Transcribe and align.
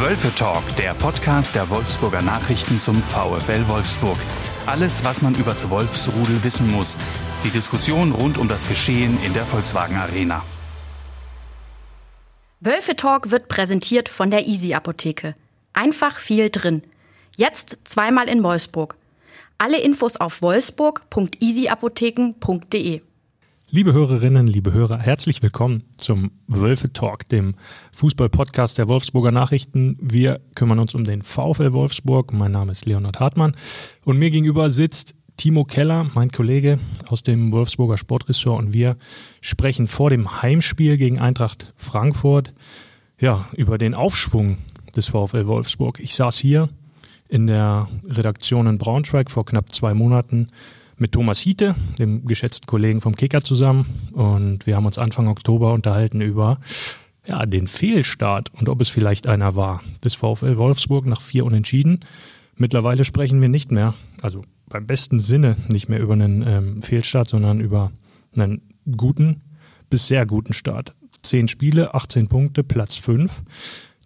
Wölfe 0.00 0.32
Talk, 0.32 0.62
der 0.76 0.94
Podcast 0.94 1.56
der 1.56 1.68
Wolfsburger 1.70 2.22
Nachrichten 2.22 2.78
zum 2.78 3.02
VfL 3.02 3.66
Wolfsburg. 3.66 4.16
Alles, 4.64 5.04
was 5.04 5.20
man 5.22 5.34
über 5.34 5.54
das 5.54 5.68
Wolfsrudel 5.70 6.44
wissen 6.44 6.70
muss. 6.70 6.96
Die 7.42 7.50
Diskussion 7.50 8.12
rund 8.12 8.38
um 8.38 8.46
das 8.46 8.68
Geschehen 8.68 9.20
in 9.24 9.34
der 9.34 9.44
Volkswagen 9.44 9.96
Arena. 9.96 10.44
Wölfe 12.60 12.94
Talk 12.94 13.32
wird 13.32 13.48
präsentiert 13.48 14.08
von 14.08 14.30
der 14.30 14.46
Easy 14.46 14.72
Apotheke. 14.72 15.34
Einfach 15.72 16.20
viel 16.20 16.48
drin. 16.48 16.82
Jetzt 17.36 17.78
zweimal 17.82 18.28
in 18.28 18.44
Wolfsburg. 18.44 18.94
Alle 19.58 19.80
Infos 19.80 20.16
auf 20.16 20.42
wolfsburg.easyapotheken.de. 20.42 23.00
Liebe 23.70 23.92
Hörerinnen, 23.92 24.46
liebe 24.46 24.72
Hörer, 24.72 24.98
herzlich 24.98 25.42
willkommen 25.42 25.82
zum 25.98 26.30
Wölfe 26.46 26.90
Talk, 26.90 27.28
dem 27.28 27.54
Fußball-Podcast 27.92 28.78
der 28.78 28.88
Wolfsburger 28.88 29.30
Nachrichten. 29.30 29.98
Wir 30.00 30.40
kümmern 30.54 30.78
uns 30.78 30.94
um 30.94 31.04
den 31.04 31.20
VfL 31.20 31.74
Wolfsburg. 31.74 32.32
Mein 32.32 32.52
Name 32.52 32.72
ist 32.72 32.86
Leonhard 32.86 33.20
Hartmann 33.20 33.54
und 34.06 34.18
mir 34.18 34.30
gegenüber 34.30 34.70
sitzt 34.70 35.16
Timo 35.36 35.64
Keller, 35.64 36.10
mein 36.14 36.30
Kollege 36.30 36.78
aus 37.08 37.22
dem 37.22 37.52
Wolfsburger 37.52 37.98
Sportressort 37.98 38.58
und 38.58 38.72
wir 38.72 38.96
sprechen 39.42 39.86
vor 39.86 40.08
dem 40.08 40.40
Heimspiel 40.40 40.96
gegen 40.96 41.18
Eintracht 41.18 41.74
Frankfurt 41.76 42.54
ja, 43.20 43.50
über 43.54 43.76
den 43.76 43.92
Aufschwung 43.94 44.56
des 44.96 45.08
VfL 45.08 45.46
Wolfsburg. 45.46 46.00
Ich 46.00 46.14
saß 46.14 46.38
hier 46.38 46.70
in 47.28 47.46
der 47.46 47.88
Redaktion 48.06 48.66
in 48.66 48.78
Braunschweig 48.78 49.30
vor 49.30 49.44
knapp 49.44 49.74
zwei 49.74 49.92
Monaten 49.92 50.48
mit 50.98 51.12
Thomas 51.12 51.38
Hiete, 51.38 51.74
dem 51.98 52.26
geschätzten 52.26 52.66
Kollegen 52.66 53.00
vom 53.00 53.16
Kicker, 53.16 53.40
zusammen. 53.40 53.86
Und 54.12 54.66
wir 54.66 54.76
haben 54.76 54.86
uns 54.86 54.98
Anfang 54.98 55.28
Oktober 55.28 55.72
unterhalten 55.72 56.20
über 56.20 56.58
ja, 57.26 57.44
den 57.46 57.66
Fehlstart 57.66 58.52
und 58.54 58.68
ob 58.68 58.80
es 58.80 58.88
vielleicht 58.88 59.26
einer 59.26 59.54
war 59.54 59.82
des 60.04 60.14
VfL 60.14 60.56
Wolfsburg 60.56 61.06
nach 61.06 61.20
vier 61.20 61.44
Unentschieden. 61.44 62.00
Mittlerweile 62.56 63.04
sprechen 63.04 63.40
wir 63.40 63.48
nicht 63.48 63.70
mehr, 63.70 63.94
also 64.22 64.42
beim 64.68 64.86
besten 64.86 65.20
Sinne 65.20 65.56
nicht 65.68 65.88
mehr 65.88 66.00
über 66.00 66.14
einen 66.14 66.44
ähm, 66.46 66.82
Fehlstart, 66.82 67.28
sondern 67.28 67.60
über 67.60 67.92
einen 68.34 68.62
guten 68.96 69.42
bis 69.90 70.06
sehr 70.06 70.26
guten 70.26 70.52
Start. 70.52 70.94
Zehn 71.22 71.48
Spiele, 71.48 71.94
18 71.94 72.28
Punkte, 72.28 72.64
Platz 72.64 72.96
fünf. 72.96 73.42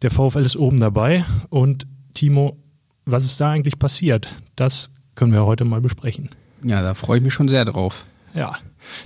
Der 0.03 0.11
VfL 0.11 0.41
ist 0.45 0.57
oben 0.57 0.79
dabei. 0.79 1.25
Und 1.49 1.87
Timo, 2.15 2.57
was 3.05 3.25
ist 3.25 3.41
da 3.41 3.51
eigentlich 3.51 3.79
passiert? 3.79 4.29
Das 4.57 4.91
können 5.15 5.33
wir 5.33 5.45
heute 5.45 5.65
mal 5.65 5.81
besprechen. 5.81 6.31
Ja, 6.65 6.83
da 6.83 6.95
freue 6.95 7.19
ich 7.19 7.25
mich 7.25 7.35
schon 7.35 7.49
sehr 7.49 7.65
drauf. 7.65 8.07
Ja, 8.35 8.57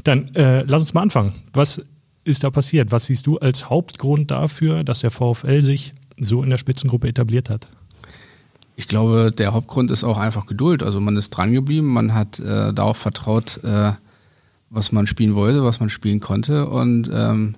dann 0.04 0.34
äh, 0.34 0.62
lass 0.62 0.82
uns 0.82 0.94
mal 0.94 1.02
anfangen. 1.02 1.34
Was 1.52 1.82
ist 2.24 2.44
da 2.44 2.50
passiert? 2.50 2.92
Was 2.92 3.06
siehst 3.06 3.26
du 3.26 3.38
als 3.38 3.70
Hauptgrund 3.70 4.30
dafür, 4.30 4.84
dass 4.84 5.00
der 5.00 5.10
VfL 5.10 5.62
sich 5.62 5.94
so 6.18 6.42
in 6.42 6.50
der 6.50 6.58
Spitzengruppe 6.58 7.08
etabliert 7.08 7.50
hat? 7.50 7.68
Ich 8.76 8.88
glaube, 8.88 9.32
der 9.36 9.54
Hauptgrund 9.54 9.90
ist 9.90 10.04
auch 10.04 10.18
einfach 10.18 10.46
Geduld. 10.46 10.82
Also 10.82 11.00
man 11.00 11.16
ist 11.16 11.30
dran 11.30 11.52
geblieben, 11.52 11.86
man 11.86 12.14
hat 12.14 12.38
äh, 12.38 12.74
darauf 12.74 12.98
vertraut, 12.98 13.60
äh, 13.64 13.92
was 14.68 14.92
man 14.92 15.06
spielen 15.06 15.34
wollte, 15.34 15.64
was 15.64 15.80
man 15.80 15.88
spielen 15.88 16.20
konnte 16.20 16.66
und 16.66 17.08
ähm, 17.12 17.54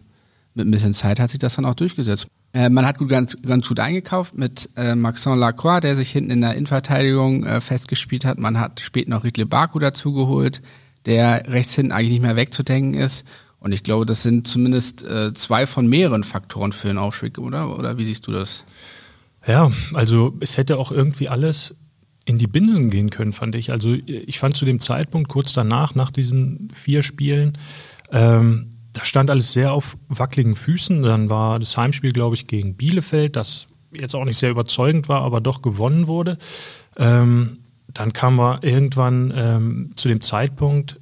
mit 0.55 0.67
ein 0.67 0.71
bisschen 0.71 0.95
Zeit 0.95 1.19
hat 1.19 1.31
sich 1.31 1.39
das 1.39 1.57
dann 1.57 1.65
auch 1.65 1.75
durchgesetzt. 1.75 2.27
Äh, 2.53 2.71
man 2.71 2.87
hat 2.87 2.99
gut, 2.99 3.09
ganz, 3.09 3.37
ganz 3.43 3.69
gut 3.69 3.79
eingekauft 3.81 4.37
mit 4.37 4.71
äh, 4.77 4.95
Maxence 4.95 5.39
Lacroix, 5.39 5.81
der 5.81 5.97
sich 5.97 6.11
hinten 6.11 6.31
in 6.31 6.41
der 6.41 6.55
Innenverteidigung 6.55 7.45
äh, 7.45 7.61
festgespielt 7.61 8.25
hat. 8.25 8.39
Man 8.39 8.59
hat 8.59 8.81
später 8.81 9.11
noch 9.11 9.25
Riedle 9.25 9.47
Baku 9.47 9.79
dazugeholt, 9.79 10.63
der 11.07 11.49
rechts 11.49 11.75
hinten 11.75 11.93
eigentlich 11.93 12.13
nicht 12.13 12.23
mehr 12.23 12.37
wegzudenken 12.37 12.95
ist. 12.95 13.27
Und 13.61 13.73
ich 13.73 13.83
glaube, 13.83 14.07
das 14.07 14.23
sind 14.23 14.47
zumindest 14.47 15.05
äh, 15.05 15.35
zwei 15.35 15.67
von 15.67 15.89
mehreren 15.89 16.25
Faktoren 16.25 16.73
für 16.73 16.89
den 16.89 16.99
Aufschwung, 16.99 17.37
oder? 17.39 17.77
Oder 17.77 17.99
wie 17.99 18.05
siehst 18.05 18.27
du 18.27 18.33
das? 18.33 18.65
Ja, 19.47 19.73
also 19.95 20.37
es 20.41 20.57
hätte 20.57 20.79
auch 20.79 20.93
irgendwie 20.93 21.29
alles 21.29 21.75
in 22.25 22.39
die 22.39 22.47
Binsen 22.47 22.91
gehen 22.91 23.11
können, 23.11 23.33
fand 23.33 23.55
ich. 23.55 23.73
Also 23.73 23.95
ich 23.95 24.39
fand 24.39 24.55
zu 24.55 24.65
dem 24.65 24.81
Zeitpunkt 24.81 25.29
kurz 25.29 25.55
danach, 25.55 25.95
nach 25.95 26.11
diesen 26.11 26.69
vier 26.75 27.03
Spielen, 27.03 27.57
ähm, 28.13 28.71
da 28.93 29.05
stand 29.05 29.31
alles 29.31 29.53
sehr 29.53 29.73
auf 29.73 29.97
wackeligen 30.09 30.57
Füßen. 30.57 31.03
Dann 31.03 31.31
war 31.31 31.59
das 31.59 31.77
Heimspiel, 31.77 32.13
glaube 32.13 32.37
ich, 32.37 32.47
gegen 32.47 32.75
Bielefeld, 32.75 33.37
das 33.37 33.69
jetzt 33.93 34.15
auch 34.15 34.25
nicht 34.25 34.39
sehr 34.39 34.51
überzeugend 34.51 35.09
war, 35.09 35.23
aber 35.23 35.41
doch 35.41 35.63
gewonnen 35.63 36.07
wurde. 36.07 36.39
Ähm, 36.97 37.59
dann 37.89 38.13
kamen 38.13 38.39
wir 38.39 38.63
irgendwann 38.63 39.33
ähm, 39.35 39.93
zu 39.97 40.09
dem 40.09 40.21
Zeitpunkt, 40.21 41.01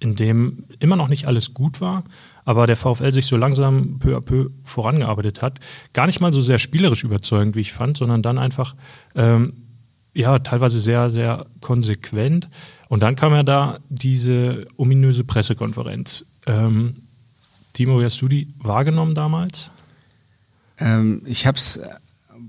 in 0.00 0.16
dem 0.16 0.64
immer 0.80 0.96
noch 0.96 1.08
nicht 1.08 1.26
alles 1.26 1.54
gut 1.54 1.80
war, 1.80 2.04
aber 2.44 2.66
der 2.66 2.76
VfL 2.76 3.12
sich 3.12 3.26
so 3.26 3.36
langsam 3.36 3.98
peu 3.98 4.16
à 4.16 4.20
peu 4.20 4.50
vorangearbeitet 4.64 5.42
hat. 5.42 5.60
Gar 5.92 6.06
nicht 6.06 6.20
mal 6.20 6.32
so 6.32 6.40
sehr 6.40 6.58
spielerisch 6.58 7.04
überzeugend, 7.04 7.54
wie 7.54 7.60
ich 7.60 7.72
fand, 7.72 7.96
sondern 7.96 8.22
dann 8.22 8.38
einfach 8.38 8.74
ähm, 9.14 9.52
ja 10.14 10.38
teilweise 10.40 10.80
sehr, 10.80 11.10
sehr 11.10 11.46
konsequent. 11.60 12.48
Und 12.88 13.02
dann 13.02 13.14
kam 13.14 13.32
ja 13.32 13.42
da 13.42 13.78
diese 13.88 14.66
ominöse 14.76 15.24
Pressekonferenz. 15.24 16.26
Ähm, 16.46 17.01
Timo, 17.72 18.00
wie 18.00 18.04
hast 18.04 18.20
du 18.20 18.28
die 18.28 18.48
wahrgenommen 18.58 19.14
damals? 19.14 19.70
Ähm, 20.78 21.22
ich 21.24 21.46
habe 21.46 21.56
es 21.56 21.80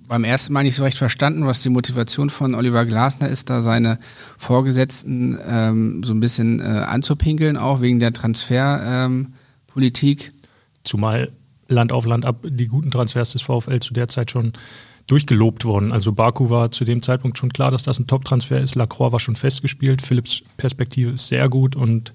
beim 0.07 0.23
ersten 0.23 0.53
Mal 0.53 0.63
nicht 0.63 0.75
so 0.75 0.84
recht 0.84 0.97
verstanden, 0.97 1.45
was 1.45 1.61
die 1.61 1.69
Motivation 1.69 2.29
von 2.29 2.56
Oliver 2.56 2.85
Glasner 2.85 3.29
ist, 3.29 3.50
da 3.50 3.61
seine 3.61 4.00
Vorgesetzten 4.38 5.38
ähm, 5.45 6.03
so 6.03 6.13
ein 6.13 6.19
bisschen 6.19 6.59
äh, 6.59 6.63
anzupinkeln, 6.63 7.57
auch 7.57 7.81
wegen 7.81 8.00
der 8.00 8.13
Transferpolitik. 8.13 10.28
Ähm, 10.28 10.34
Zumal 10.84 11.31
Land 11.69 11.94
auf 11.94 12.05
Land 12.05 12.25
ab 12.25 12.40
die 12.44 12.67
guten 12.67 12.91
Transfers 12.91 13.31
des 13.31 13.41
VfL 13.41 13.79
zu 13.79 13.94
der 13.94 14.09
Zeit 14.09 14.31
schon 14.31 14.51
durchgelobt 15.07 15.66
wurden. 15.66 15.91
Also 15.91 16.11
Baku 16.11 16.50
war 16.50 16.72
zu 16.72 16.85
dem 16.85 17.01
Zeitpunkt 17.01 17.38
schon 17.38 17.51
klar, 17.51 17.72
dass 17.72 17.84
das 17.84 18.00
ein 18.00 18.07
Top-Transfer 18.07 18.59
ist. 18.59 18.75
Lacroix 18.75 19.11
war 19.11 19.19
schon 19.19 19.35
festgespielt. 19.35 20.01
Philips 20.01 20.44
Perspektive 20.57 21.11
ist 21.11 21.28
sehr 21.28 21.50
gut 21.50 21.75
und 21.75 22.13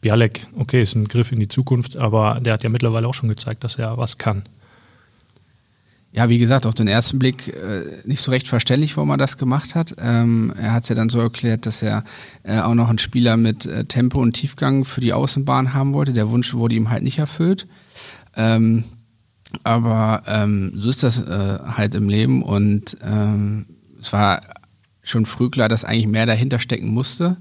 Bialek, 0.00 0.46
okay, 0.56 0.82
ist 0.82 0.94
ein 0.94 1.08
Griff 1.08 1.32
in 1.32 1.40
die 1.40 1.48
Zukunft, 1.48 1.96
aber 1.96 2.40
der 2.40 2.54
hat 2.54 2.62
ja 2.62 2.70
mittlerweile 2.70 3.06
auch 3.06 3.14
schon 3.14 3.28
gezeigt, 3.28 3.64
dass 3.64 3.76
er 3.76 3.98
was 3.98 4.18
kann. 4.18 4.42
Ja, 6.12 6.28
wie 6.28 6.40
gesagt, 6.40 6.66
auf 6.66 6.74
den 6.74 6.88
ersten 6.88 7.20
Blick 7.20 7.48
äh, 7.48 7.84
nicht 8.04 8.20
so 8.20 8.32
recht 8.32 8.48
verständlich, 8.48 8.96
warum 8.96 9.10
er 9.10 9.16
das 9.16 9.38
gemacht 9.38 9.76
hat. 9.76 9.94
Ähm, 9.98 10.52
er 10.60 10.72
hat 10.72 10.82
es 10.82 10.88
ja 10.88 10.96
dann 10.96 11.08
so 11.08 11.20
erklärt, 11.20 11.66
dass 11.66 11.82
er 11.82 12.04
äh, 12.42 12.58
auch 12.58 12.74
noch 12.74 12.88
einen 12.88 12.98
Spieler 12.98 13.36
mit 13.36 13.64
äh, 13.64 13.84
Tempo 13.84 14.20
und 14.20 14.32
Tiefgang 14.32 14.84
für 14.84 15.00
die 15.00 15.12
Außenbahn 15.12 15.72
haben 15.72 15.92
wollte. 15.92 16.12
Der 16.12 16.28
Wunsch 16.30 16.52
wurde 16.52 16.74
ihm 16.74 16.90
halt 16.90 17.04
nicht 17.04 17.18
erfüllt. 17.18 17.68
Ähm, 18.34 18.84
aber 19.62 20.22
ähm, 20.26 20.72
so 20.74 20.90
ist 20.90 21.04
das 21.04 21.20
äh, 21.20 21.58
halt 21.64 21.94
im 21.94 22.08
Leben 22.08 22.42
und 22.42 22.96
ähm, 23.02 23.66
es 24.00 24.12
war 24.12 24.40
schon 25.02 25.26
früh 25.26 25.50
klar, 25.50 25.68
dass 25.68 25.84
eigentlich 25.84 26.06
mehr 26.06 26.26
dahinter 26.26 26.58
stecken 26.58 26.88
musste. 26.88 27.36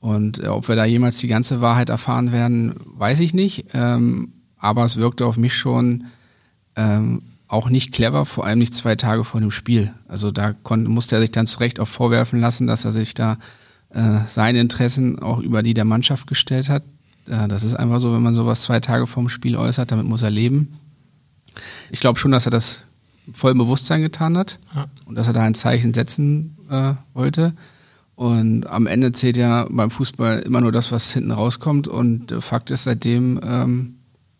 Und 0.00 0.42
äh, 0.42 0.48
ob 0.48 0.68
wir 0.68 0.76
da 0.76 0.84
jemals 0.84 1.16
die 1.16 1.28
ganze 1.28 1.60
Wahrheit 1.60 1.90
erfahren 1.90 2.32
werden, 2.32 2.74
weiß 2.84 3.20
ich 3.20 3.34
nicht. 3.34 3.66
Ähm, 3.74 4.32
aber 4.58 4.84
es 4.84 4.96
wirkte 4.96 5.26
auf 5.26 5.36
mich 5.36 5.54
schon 5.54 6.04
ähm, 6.76 7.22
auch 7.48 7.68
nicht 7.68 7.92
clever, 7.92 8.26
vor 8.26 8.46
allem 8.46 8.58
nicht 8.58 8.74
zwei 8.74 8.96
Tage 8.96 9.24
vor 9.24 9.40
dem 9.40 9.50
Spiel. 9.50 9.92
Also 10.08 10.30
da 10.30 10.52
konnte, 10.52 10.88
musste 10.88 11.16
er 11.16 11.20
sich 11.20 11.32
dann 11.32 11.46
zu 11.46 11.58
Recht 11.58 11.80
auch 11.80 11.88
vorwerfen 11.88 12.40
lassen, 12.40 12.66
dass 12.66 12.84
er 12.84 12.92
sich 12.92 13.14
da 13.14 13.38
äh, 13.90 14.18
seine 14.28 14.60
Interessen 14.60 15.18
auch 15.18 15.38
über 15.38 15.62
die 15.62 15.74
der 15.74 15.84
Mannschaft 15.84 16.26
gestellt 16.26 16.68
hat. 16.68 16.84
Äh, 17.26 17.48
das 17.48 17.64
ist 17.64 17.74
einfach 17.74 18.00
so, 18.00 18.14
wenn 18.14 18.22
man 18.22 18.34
sowas 18.34 18.62
zwei 18.62 18.80
Tage 18.80 19.06
vor 19.06 19.22
dem 19.22 19.28
Spiel 19.28 19.56
äußert, 19.56 19.90
damit 19.90 20.06
muss 20.06 20.22
er 20.22 20.30
leben. 20.30 20.78
Ich 21.90 22.00
glaube 22.00 22.18
schon, 22.18 22.30
dass 22.30 22.46
er 22.46 22.52
das 22.52 22.84
voll 23.32 23.54
Bewusstsein 23.54 24.02
getan 24.02 24.38
hat 24.38 24.58
ja. 24.74 24.86
und 25.04 25.16
dass 25.16 25.26
er 25.26 25.32
da 25.32 25.42
ein 25.42 25.54
Zeichen 25.54 25.92
setzen 25.92 26.56
äh, 26.70 26.94
wollte. 27.14 27.52
Und 28.20 28.66
am 28.66 28.86
Ende 28.86 29.12
zählt 29.12 29.38
ja 29.38 29.66
beim 29.70 29.90
Fußball 29.90 30.40
immer 30.40 30.60
nur 30.60 30.72
das, 30.72 30.92
was 30.92 31.14
hinten 31.14 31.30
rauskommt. 31.30 31.88
Und 31.88 32.34
Fakt 32.40 32.70
ist, 32.70 32.84
seitdem 32.84 33.40
ähm, 33.42 33.94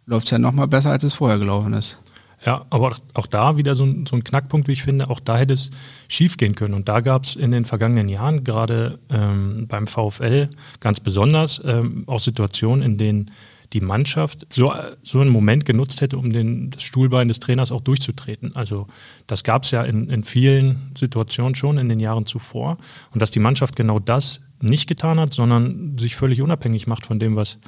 läuft 0.04 0.26
es 0.26 0.32
ja 0.32 0.38
noch 0.38 0.52
mal 0.52 0.66
besser, 0.66 0.90
als 0.90 1.02
es 1.02 1.14
vorher 1.14 1.38
gelaufen 1.38 1.72
ist. 1.72 1.96
Ja, 2.44 2.66
aber 2.68 2.94
auch 3.14 3.26
da 3.26 3.56
wieder 3.56 3.74
so 3.74 3.84
ein, 3.84 4.04
so 4.04 4.16
ein 4.16 4.22
Knackpunkt, 4.22 4.68
wie 4.68 4.72
ich 4.72 4.82
finde, 4.82 5.08
auch 5.08 5.18
da 5.18 5.38
hätte 5.38 5.54
es 5.54 5.70
schief 6.08 6.36
gehen 6.36 6.56
können. 6.56 6.74
Und 6.74 6.90
da 6.90 7.00
gab 7.00 7.24
es 7.24 7.36
in 7.36 7.52
den 7.52 7.64
vergangenen 7.64 8.10
Jahren, 8.10 8.44
gerade 8.44 8.98
ähm, 9.08 9.64
beim 9.66 9.86
VfL 9.86 10.50
ganz 10.80 11.00
besonders, 11.00 11.62
ähm, 11.64 12.04
auch 12.06 12.20
Situationen, 12.20 12.82
in 12.82 12.98
denen 12.98 13.30
die 13.72 13.80
Mannschaft 13.80 14.52
so, 14.52 14.72
so 15.02 15.20
einen 15.20 15.30
Moment 15.30 15.64
genutzt 15.64 16.00
hätte, 16.00 16.18
um 16.18 16.32
den, 16.32 16.70
das 16.70 16.82
Stuhlbein 16.82 17.28
des 17.28 17.40
Trainers 17.40 17.70
auch 17.70 17.80
durchzutreten. 17.80 18.54
Also 18.56 18.86
das 19.26 19.44
gab 19.44 19.62
es 19.62 19.70
ja 19.70 19.82
in, 19.82 20.08
in 20.10 20.24
vielen 20.24 20.90
Situationen 20.96 21.54
schon 21.54 21.78
in 21.78 21.88
den 21.88 22.00
Jahren 22.00 22.26
zuvor. 22.26 22.78
Und 23.12 23.22
dass 23.22 23.30
die 23.30 23.38
Mannschaft 23.38 23.76
genau 23.76 23.98
das 23.98 24.40
nicht 24.60 24.88
getan 24.88 25.20
hat, 25.20 25.32
sondern 25.32 25.96
sich 25.98 26.16
völlig 26.16 26.42
unabhängig 26.42 26.86
macht 26.86 27.06
von 27.06 27.18
dem, 27.18 27.36
was 27.36 27.58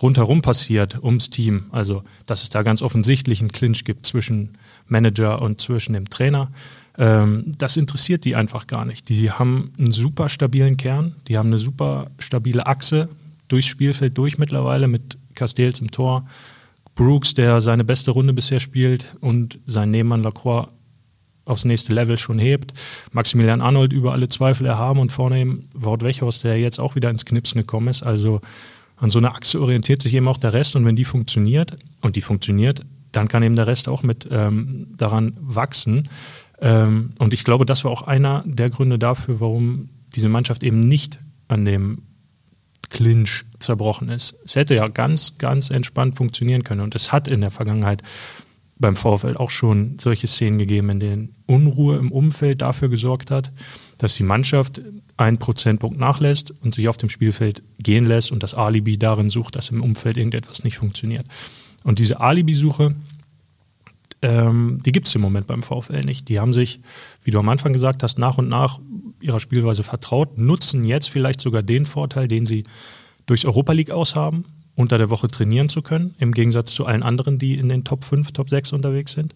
rundherum 0.00 0.40
passiert 0.40 1.02
ums 1.02 1.30
Team. 1.30 1.66
Also 1.72 2.04
dass 2.26 2.42
es 2.42 2.48
da 2.48 2.62
ganz 2.62 2.80
offensichtlich 2.80 3.40
einen 3.40 3.52
Clinch 3.52 3.84
gibt 3.84 4.06
zwischen 4.06 4.56
Manager 4.86 5.42
und 5.42 5.60
zwischen 5.60 5.92
dem 5.92 6.08
Trainer. 6.08 6.50
Ähm, 6.96 7.52
das 7.58 7.76
interessiert 7.76 8.24
die 8.24 8.34
einfach 8.34 8.66
gar 8.66 8.84
nicht. 8.84 9.08
Die 9.08 9.30
haben 9.30 9.72
einen 9.78 9.92
super 9.92 10.28
stabilen 10.28 10.76
Kern, 10.76 11.16
die 11.28 11.36
haben 11.36 11.48
eine 11.48 11.58
super 11.58 12.10
stabile 12.18 12.66
Achse 12.66 13.08
durchs 13.48 13.68
Spielfeld 13.68 14.16
durch 14.16 14.38
mittlerweile 14.38 14.88
mit 14.88 15.18
Castells 15.40 15.80
im 15.80 15.90
Tor, 15.90 16.26
Brooks, 16.94 17.34
der 17.34 17.60
seine 17.62 17.82
beste 17.82 18.10
Runde 18.10 18.34
bisher 18.34 18.60
spielt 18.60 19.16
und 19.20 19.58
sein 19.66 19.90
Nebenmann 19.90 20.22
Lacroix 20.22 20.68
aufs 21.46 21.64
nächste 21.64 21.94
Level 21.94 22.18
schon 22.18 22.38
hebt. 22.38 22.74
Maximilian 23.12 23.62
Arnold 23.62 23.92
über 23.92 24.12
alle 24.12 24.28
Zweifel 24.28 24.66
erhaben 24.66 25.00
und 25.00 25.10
vorne 25.10 25.40
eben 25.40 25.68
Wort 25.74 26.02
Wechhorst, 26.02 26.44
der 26.44 26.60
jetzt 26.60 26.78
auch 26.78 26.94
wieder 26.94 27.10
ins 27.10 27.24
Knipsen 27.24 27.60
gekommen 27.60 27.88
ist. 27.88 28.02
Also 28.02 28.40
an 28.98 29.10
so 29.10 29.18
einer 29.18 29.34
Achse 29.34 29.60
orientiert 29.60 30.02
sich 30.02 30.14
eben 30.14 30.28
auch 30.28 30.36
der 30.36 30.52
Rest 30.52 30.76
und 30.76 30.84
wenn 30.84 30.94
die 30.94 31.06
funktioniert, 31.06 31.74
und 32.02 32.16
die 32.16 32.20
funktioniert, 32.20 32.84
dann 33.12 33.28
kann 33.28 33.42
eben 33.42 33.56
der 33.56 33.66
Rest 33.66 33.88
auch 33.88 34.02
mit 34.02 34.28
ähm, 34.30 34.88
daran 34.96 35.36
wachsen. 35.40 36.08
Ähm, 36.60 37.12
und 37.18 37.32
ich 37.32 37.44
glaube, 37.44 37.64
das 37.64 37.84
war 37.84 37.90
auch 37.90 38.02
einer 38.02 38.44
der 38.46 38.68
Gründe 38.68 38.98
dafür, 38.98 39.40
warum 39.40 39.88
diese 40.14 40.28
Mannschaft 40.28 40.62
eben 40.62 40.86
nicht 40.86 41.18
an 41.48 41.64
dem 41.64 42.02
Clinch 42.90 43.44
zerbrochen 43.58 44.08
ist. 44.08 44.36
Es 44.44 44.56
hätte 44.56 44.74
ja 44.74 44.88
ganz, 44.88 45.38
ganz 45.38 45.70
entspannt 45.70 46.16
funktionieren 46.16 46.64
können. 46.64 46.82
Und 46.82 46.94
es 46.94 47.12
hat 47.12 47.28
in 47.28 47.40
der 47.40 47.50
Vergangenheit 47.50 48.02
beim 48.78 48.96
VfL 48.96 49.36
auch 49.36 49.50
schon 49.50 49.98
solche 50.00 50.26
Szenen 50.26 50.58
gegeben, 50.58 50.90
in 50.90 51.00
denen 51.00 51.34
Unruhe 51.46 51.96
im 51.96 52.10
Umfeld 52.10 52.62
dafür 52.62 52.88
gesorgt 52.88 53.30
hat, 53.30 53.52
dass 53.98 54.14
die 54.14 54.22
Mannschaft 54.22 54.80
einen 55.18 55.38
Prozentpunkt 55.38 55.98
nachlässt 55.98 56.50
und 56.62 56.74
sich 56.74 56.88
auf 56.88 56.96
dem 56.96 57.10
Spielfeld 57.10 57.62
gehen 57.78 58.06
lässt 58.06 58.32
und 58.32 58.42
das 58.42 58.54
Alibi 58.54 58.96
darin 58.96 59.28
sucht, 59.28 59.56
dass 59.56 59.68
im 59.68 59.82
Umfeld 59.82 60.16
irgendetwas 60.16 60.64
nicht 60.64 60.78
funktioniert. 60.78 61.26
Und 61.84 61.98
diese 61.98 62.20
Alibi-Suche, 62.20 62.94
ähm, 64.22 64.80
die 64.84 64.92
gibt 64.92 65.08
es 65.08 65.14
im 65.14 65.20
Moment 65.20 65.46
beim 65.46 65.62
VfL 65.62 66.00
nicht. 66.00 66.28
Die 66.28 66.40
haben 66.40 66.54
sich, 66.54 66.80
wie 67.22 67.30
du 67.30 67.38
am 67.38 67.48
Anfang 67.50 67.74
gesagt 67.74 68.02
hast, 68.02 68.18
nach 68.18 68.38
und 68.38 68.48
nach 68.48 68.80
ihrer 69.20 69.40
Spielweise 69.40 69.82
vertraut, 69.82 70.38
nutzen 70.38 70.84
jetzt 70.84 71.08
vielleicht 71.08 71.40
sogar 71.40 71.62
den 71.62 71.86
Vorteil, 71.86 72.28
den 72.28 72.46
sie 72.46 72.64
durchs 73.26 73.44
Europa 73.44 73.72
League 73.72 73.90
aushaben, 73.90 74.44
unter 74.76 74.98
der 74.98 75.10
Woche 75.10 75.28
trainieren 75.28 75.68
zu 75.68 75.82
können, 75.82 76.14
im 76.18 76.32
Gegensatz 76.32 76.72
zu 76.72 76.86
allen 76.86 77.02
anderen, 77.02 77.38
die 77.38 77.54
in 77.54 77.68
den 77.68 77.84
Top 77.84 78.04
5, 78.04 78.32
Top 78.32 78.48
6 78.48 78.72
unterwegs 78.72 79.12
sind. 79.12 79.34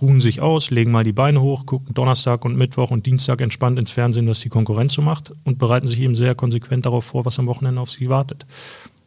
Ruhen 0.00 0.20
sich 0.20 0.40
aus, 0.40 0.70
legen 0.70 0.92
mal 0.92 1.02
die 1.02 1.12
Beine 1.12 1.40
hoch, 1.40 1.66
gucken 1.66 1.94
Donnerstag 1.94 2.44
und 2.44 2.56
Mittwoch 2.56 2.90
und 2.90 3.06
Dienstag 3.06 3.40
entspannt 3.40 3.78
ins 3.78 3.90
Fernsehen, 3.90 4.28
was 4.28 4.40
die 4.40 4.48
Konkurrenz 4.48 4.92
so 4.92 5.02
macht 5.02 5.32
und 5.44 5.58
bereiten 5.58 5.88
sich 5.88 6.00
eben 6.00 6.14
sehr 6.14 6.34
konsequent 6.34 6.86
darauf 6.86 7.04
vor, 7.04 7.24
was 7.24 7.38
am 7.38 7.46
Wochenende 7.46 7.80
auf 7.80 7.90
sie 7.90 8.08
wartet. 8.08 8.46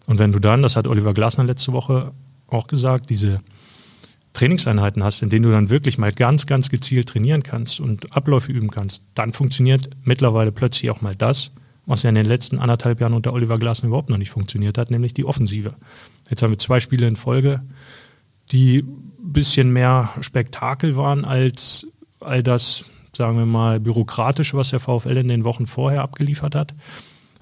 Und 0.08 0.20
wenn 0.20 0.34
du 0.34 0.40
dann, 0.40 0.62
das 0.62 0.76
hat 0.76 0.88
Oliver 0.88 1.14
Glasner 1.14 1.46
letzte 1.46 1.72
Woche 1.72 2.12
auch 2.48 2.68
gesagt, 2.68 3.10
diese 3.10 3.40
Trainingseinheiten 4.34 5.04
hast, 5.04 5.22
in 5.22 5.30
denen 5.30 5.44
du 5.44 5.52
dann 5.52 5.70
wirklich 5.70 5.98
mal 5.98 6.12
ganz, 6.12 6.46
ganz 6.48 6.70
gezielt 6.70 7.10
trainieren 7.10 7.44
kannst 7.44 7.80
und 7.80 8.16
Abläufe 8.16 8.52
üben 8.52 8.72
kannst, 8.72 9.04
dann 9.14 9.32
funktioniert 9.32 9.90
mittlerweile 10.04 10.52
plötzlich 10.52 10.90
auch 10.90 11.02
mal 11.02 11.16
das, 11.16 11.52
was 11.86 12.04
ja 12.04 12.10
in 12.10 12.16
den 12.16 12.26
letzten 12.26 12.60
anderthalb 12.60 13.00
Jahren 13.00 13.14
unter 13.14 13.34
Oliver 13.34 13.60
Glasner 13.60 13.88
überhaupt 13.88 14.10
noch 14.10 14.18
nicht 14.18 14.32
funktioniert 14.32 14.78
hat, 14.78 14.90
nämlich 14.90 15.14
die 15.14 15.26
Offensive. 15.26 15.76
Jetzt 16.30 16.42
haben 16.42 16.52
wir 16.52 16.58
zwei 16.58 16.80
Spiele 16.80 17.08
in 17.08 17.16
Folge, 17.16 17.62
die 18.52 18.80
ein 18.80 19.34
bisschen 19.34 19.72
mehr 19.72 20.10
Spektakel 20.22 20.96
waren 20.96 21.26
als 21.26 21.88
all 22.20 22.42
das, 22.42 22.86
sagen 23.16 23.38
wir 23.38 23.46
mal, 23.46 23.80
bürokratische, 23.80 24.58
was 24.58 24.70
der 24.70 24.80
VfL 24.80 25.18
in 25.18 25.28
den 25.28 25.44
Wochen 25.44 25.68
vorher 25.68 26.02
abgeliefert 26.02 26.56
hat. 26.56 26.74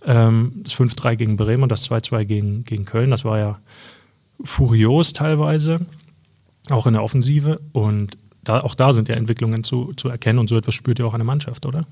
Ähm, 0.06 0.54
das 0.64 0.74
5-3 0.74 1.16
gegen 1.16 1.38
Bremen 1.38 1.64
und 1.64 1.72
das 1.72 1.90
2-2 1.90 2.26
gegen, 2.26 2.64
gegen 2.66 2.86
Köln, 2.86 3.12
das 3.12 3.24
war 3.24 3.38
ja 3.38 3.60
furios 4.44 5.14
teilweise, 5.14 5.86
auch 6.70 6.88
in 6.88 6.94
der 6.94 7.04
Offensive. 7.04 7.60
Und 7.72 8.18
da, 8.44 8.62
auch 8.62 8.76
da 8.76 8.94
sind 8.94 9.10
ja 9.10 9.16
Entwicklungen 9.16 9.64
zu, 9.64 9.94
zu 9.94 10.10
erkennen 10.10 10.40
und 10.40 10.50
so 10.50 10.58
etwas 10.58 10.74
spürt 10.74 11.00
ja 11.00 11.06
auch 11.06 11.14
eine 11.14 11.24
Mannschaft, 11.24 11.66
oder? 11.66 11.86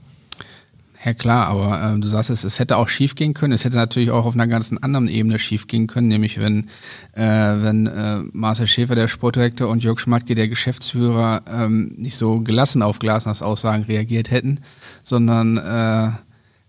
Ja 1.06 1.14
klar, 1.14 1.48
aber 1.48 1.96
äh, 1.96 2.00
du 2.00 2.10
sagst 2.10 2.30
es, 2.30 2.44
es 2.44 2.60
hätte 2.60 2.76
auch 2.76 2.90
schief 2.90 3.16
gehen 3.16 3.34
können. 3.34 3.54
Es 3.54 3.64
hätte 3.64 3.78
natürlich 3.78 4.12
auch 4.12 4.26
auf 4.26 4.34
einer 4.34 4.48
ganz 4.48 4.74
anderen 4.82 5.08
Ebene 5.08 5.40
schief 5.40 5.68
gehen 5.68 5.88
können, 5.88 6.10
nämlich 6.10 6.40
wenn, 6.40 6.68
äh, 7.14 7.22
wenn 7.22 7.88
äh, 7.88 8.18
Marcel 8.34 8.68
Schäfer, 8.68 8.96
der 8.96 9.08
Sportdirektor, 9.08 9.70
und 9.70 9.82
Jörg 9.82 10.00
Schmatke, 10.00 10.36
der 10.36 10.50
Geschäftsführer, 10.50 11.44
ähm, 11.48 11.94
nicht 11.96 12.18
so 12.18 12.42
gelassen 12.42 12.82
auf 12.82 13.00
Glasners 13.00 13.42
Aussagen 13.42 13.84
reagiert 13.84 14.30
hätten, 14.30 14.60
sondern 15.04 15.56
äh, 15.58 16.12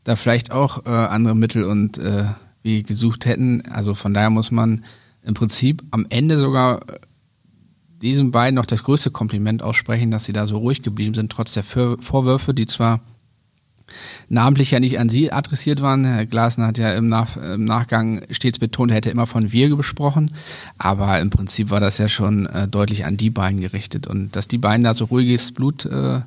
da 0.04 0.16
vielleicht 0.16 0.52
auch 0.52 0.86
äh, 0.86 0.90
andere 0.90 1.34
Mittel 1.34 1.64
und 1.64 1.98
äh, 1.98 2.24
wie 2.62 2.84
gesucht 2.84 3.26
hätten. 3.26 3.62
Also 3.68 3.94
von 3.94 4.14
daher 4.14 4.30
muss 4.30 4.52
man 4.52 4.84
im 5.24 5.34
Prinzip 5.34 5.82
am 5.90 6.06
Ende 6.08 6.38
sogar 6.38 6.82
äh, 6.88 7.00
diesen 8.02 8.30
beiden 8.30 8.54
noch 8.54 8.66
das 8.66 8.82
größte 8.82 9.10
Kompliment 9.10 9.62
aussprechen, 9.62 10.10
dass 10.10 10.24
sie 10.24 10.32
da 10.32 10.46
so 10.46 10.58
ruhig 10.58 10.82
geblieben 10.82 11.14
sind, 11.14 11.30
trotz 11.30 11.52
der 11.52 11.64
Vorwürfe, 11.64 12.54
die 12.54 12.66
zwar 12.66 13.00
namentlich 14.28 14.70
ja 14.70 14.80
nicht 14.80 14.98
an 14.98 15.08
sie 15.08 15.32
adressiert 15.32 15.82
waren. 15.82 16.04
Herr 16.04 16.26
Glasner 16.26 16.68
hat 16.68 16.78
ja 16.78 16.92
im, 16.92 17.08
Nach 17.08 17.36
im 17.36 17.64
Nachgang 17.64 18.22
stets 18.30 18.58
betont, 18.58 18.90
er 18.90 18.96
hätte 18.96 19.10
immer 19.10 19.26
von 19.26 19.52
wir 19.52 19.68
gesprochen, 19.74 20.30
aber 20.78 21.20
im 21.20 21.30
Prinzip 21.30 21.70
war 21.70 21.80
das 21.80 21.98
ja 21.98 22.08
schon 22.08 22.46
äh, 22.46 22.68
deutlich 22.68 23.04
an 23.04 23.16
die 23.16 23.30
beiden 23.30 23.60
gerichtet. 23.60 24.06
Und 24.06 24.36
dass 24.36 24.48
die 24.48 24.58
beiden 24.58 24.84
da 24.84 24.94
so 24.94 25.06
ruhiges 25.06 25.52
Blut 25.52 25.84
äh, 25.84 26.20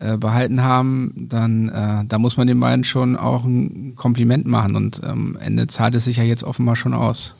äh, 0.00 0.18
behalten 0.18 0.62
haben, 0.62 1.12
dann 1.16 1.68
äh, 1.68 2.04
da 2.06 2.18
muss 2.18 2.36
man 2.36 2.46
den 2.46 2.60
beiden 2.60 2.84
schon 2.84 3.16
auch 3.16 3.44
ein 3.44 3.94
Kompliment 3.96 4.46
machen 4.46 4.76
und 4.76 5.02
am 5.02 5.36
Ende 5.36 5.66
zahlt 5.66 5.94
es 5.94 6.04
sich 6.04 6.18
ja 6.18 6.24
jetzt 6.24 6.44
offenbar 6.44 6.76
schon 6.76 6.94
aus. 6.94 7.34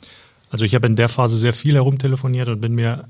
Also 0.49 0.63
ich 0.65 0.73
habe 0.73 0.87
in 0.87 0.95
der 0.95 1.09
Phase 1.09 1.37
sehr 1.37 1.53
viel 1.53 1.75
herumtelefoniert 1.75 2.47
und 2.47 2.61
bin 2.61 2.73
mir 2.75 3.05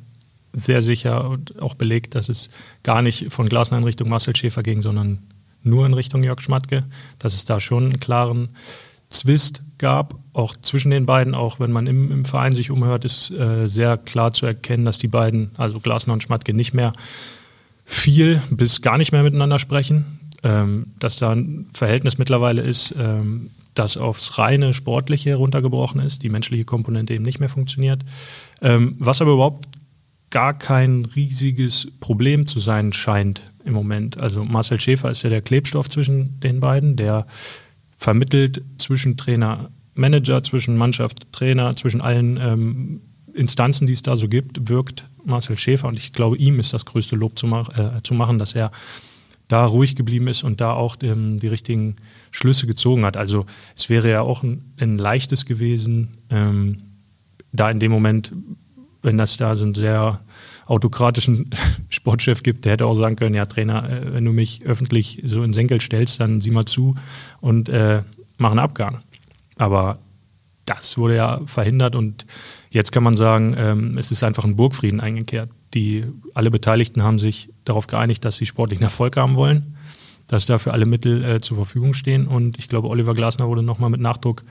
sehr 0.55 0.81
sicher 0.81 1.29
und 1.29 1.61
auch 1.61 1.75
belegt, 1.75 2.15
dass 2.15 2.29
es 2.29 2.49
gar 2.83 3.01
nicht 3.01 3.31
von 3.31 3.47
Glasner 3.47 3.77
in 3.77 3.83
Richtung 3.83 4.09
Marcel 4.09 4.35
Schäfer 4.35 4.63
ging, 4.63 4.81
sondern 4.81 5.19
nur 5.63 5.85
in 5.85 5.93
Richtung 5.93 6.23
Jörg 6.23 6.41
Schmatke, 6.41 6.83
dass 7.19 7.33
es 7.33 7.45
da 7.45 7.59
schon 7.59 7.85
einen 7.85 7.99
klaren 7.99 8.49
Zwist 9.09 9.63
gab, 9.77 10.15
auch 10.33 10.55
zwischen 10.61 10.91
den 10.91 11.05
beiden, 11.05 11.35
auch 11.35 11.59
wenn 11.59 11.71
man 11.71 11.87
im, 11.87 12.11
im 12.11 12.25
Verein 12.25 12.53
sich 12.53 12.71
umhört, 12.71 13.05
ist 13.05 13.31
äh, 13.31 13.67
sehr 13.67 13.97
klar 13.97 14.33
zu 14.33 14.45
erkennen, 14.45 14.85
dass 14.85 14.97
die 14.97 15.07
beiden, 15.07 15.51
also 15.57 15.79
Glasner 15.79 16.13
und 16.13 16.23
Schmatke, 16.23 16.53
nicht 16.53 16.73
mehr 16.73 16.93
viel 17.83 18.41
bis 18.49 18.81
gar 18.81 18.97
nicht 18.97 19.11
mehr 19.11 19.23
miteinander 19.23 19.59
sprechen. 19.59 20.19
Ähm, 20.43 20.87
dass 20.99 21.17
da 21.17 21.31
ein 21.31 21.65
Verhältnis 21.73 22.19
mittlerweile 22.19 22.61
ist, 22.61 22.93
ähm, 22.99 23.49
das 23.73 23.97
aufs 23.97 24.37
reine 24.37 24.73
Sportliche 24.73 25.35
runtergebrochen 25.35 25.99
ist, 25.99 26.21
die 26.21 26.29
menschliche 26.29 26.65
Komponente 26.65 27.13
eben 27.13 27.23
nicht 27.23 27.39
mehr 27.39 27.49
funktioniert. 27.49 28.01
Ähm, 28.61 28.95
was 28.99 29.21
aber 29.21 29.33
überhaupt 29.33 29.67
gar 30.29 30.57
kein 30.57 31.05
riesiges 31.15 31.87
Problem 31.99 32.47
zu 32.47 32.59
sein 32.59 32.93
scheint 32.93 33.43
im 33.63 33.73
Moment. 33.73 34.19
Also 34.19 34.43
Marcel 34.43 34.79
Schäfer 34.79 35.11
ist 35.11 35.23
ja 35.23 35.29
der 35.29 35.41
Klebstoff 35.41 35.89
zwischen 35.89 36.39
den 36.39 36.59
beiden, 36.59 36.95
der 36.95 37.25
vermittelt 37.97 38.61
zwischen 38.77 39.17
Trainer, 39.17 39.69
Manager, 39.93 40.43
zwischen 40.43 40.75
Mannschaft, 40.77 41.31
Trainer, 41.31 41.75
zwischen 41.75 42.01
allen 42.01 42.37
ähm, 42.37 43.01
Instanzen, 43.33 43.87
die 43.87 43.93
es 43.93 44.03
da 44.03 44.17
so 44.17 44.27
gibt, 44.27 44.69
wirkt 44.69 45.05
Marcel 45.23 45.57
Schäfer. 45.57 45.87
Und 45.87 45.97
ich 45.97 46.13
glaube, 46.13 46.37
ihm 46.37 46.59
ist 46.59 46.73
das 46.73 46.85
größte 46.85 47.15
Lob 47.15 47.37
zu, 47.37 47.47
mach, 47.47 47.69
äh, 47.77 48.01
zu 48.03 48.13
machen, 48.13 48.39
dass 48.39 48.55
er 48.55 48.71
da 49.47 49.65
ruhig 49.65 49.95
geblieben 49.95 50.27
ist 50.27 50.43
und 50.43 50.61
da 50.61 50.73
auch 50.73 50.97
ähm, 51.03 51.39
die 51.39 51.47
richtigen 51.47 51.95
Schlüsse 52.31 52.67
gezogen 52.67 53.05
hat. 53.05 53.17
Also 53.17 53.45
es 53.75 53.89
wäre 53.89 54.09
ja 54.09 54.21
auch 54.21 54.43
ein, 54.43 54.63
ein 54.79 54.97
leichtes 54.97 55.45
gewesen, 55.45 56.17
ähm, 56.29 56.77
da 57.51 57.69
in 57.69 57.79
dem 57.79 57.91
Moment, 57.91 58.31
wenn 59.05 59.17
das 59.17 59.37
da 59.37 59.55
so 59.55 59.65
einen 59.65 59.75
sehr 59.75 60.19
autokratischen 60.65 61.49
Sportchef 61.89 62.43
gibt, 62.43 62.65
der 62.65 62.73
hätte 62.73 62.85
auch 62.85 62.95
sagen 62.95 63.15
können, 63.15 63.35
ja 63.35 63.45
Trainer, 63.45 63.89
äh, 63.89 64.13
wenn 64.13 64.25
du 64.25 64.31
mich 64.31 64.63
öffentlich 64.65 65.21
so 65.23 65.43
in 65.43 65.53
Senkel 65.53 65.79
stellst, 65.79 66.19
dann 66.19 66.41
sieh 66.41 66.51
mal 66.51 66.65
zu 66.65 66.95
und 67.39 67.69
äh, 67.69 68.01
mach 68.37 68.51
einen 68.51 68.59
Abgang. 68.59 69.01
Aber 69.57 69.99
das 70.65 70.97
wurde 70.97 71.15
ja 71.15 71.41
verhindert 71.45 71.95
und 71.95 72.25
jetzt 72.71 72.91
kann 72.91 73.03
man 73.03 73.15
sagen, 73.15 73.55
ähm, 73.57 73.97
es 73.97 74.11
ist 74.11 74.23
einfach 74.23 74.43
ein 74.43 74.55
Burgfrieden 74.55 74.99
eingekehrt. 74.99 75.49
Die, 75.75 76.05
alle 76.33 76.49
Beteiligten 76.49 77.03
haben 77.03 77.19
sich 77.19 77.49
darauf 77.63 77.87
geeinigt, 77.87 78.25
dass 78.25 78.37
sie 78.37 78.45
sportlichen 78.45 78.83
Erfolg 78.83 79.17
haben 79.17 79.35
wollen, 79.35 79.75
dass 80.27 80.45
dafür 80.45 80.73
alle 80.73 80.87
Mittel 80.87 81.23
äh, 81.23 81.39
zur 81.41 81.57
Verfügung 81.57 81.93
stehen 81.93 82.27
und 82.27 82.57
ich 82.57 82.67
glaube, 82.67 82.89
Oliver 82.89 83.13
Glasner 83.13 83.47
wurde 83.47 83.61
nochmal 83.61 83.91
mit 83.91 84.01
Nachdruck 84.01 84.43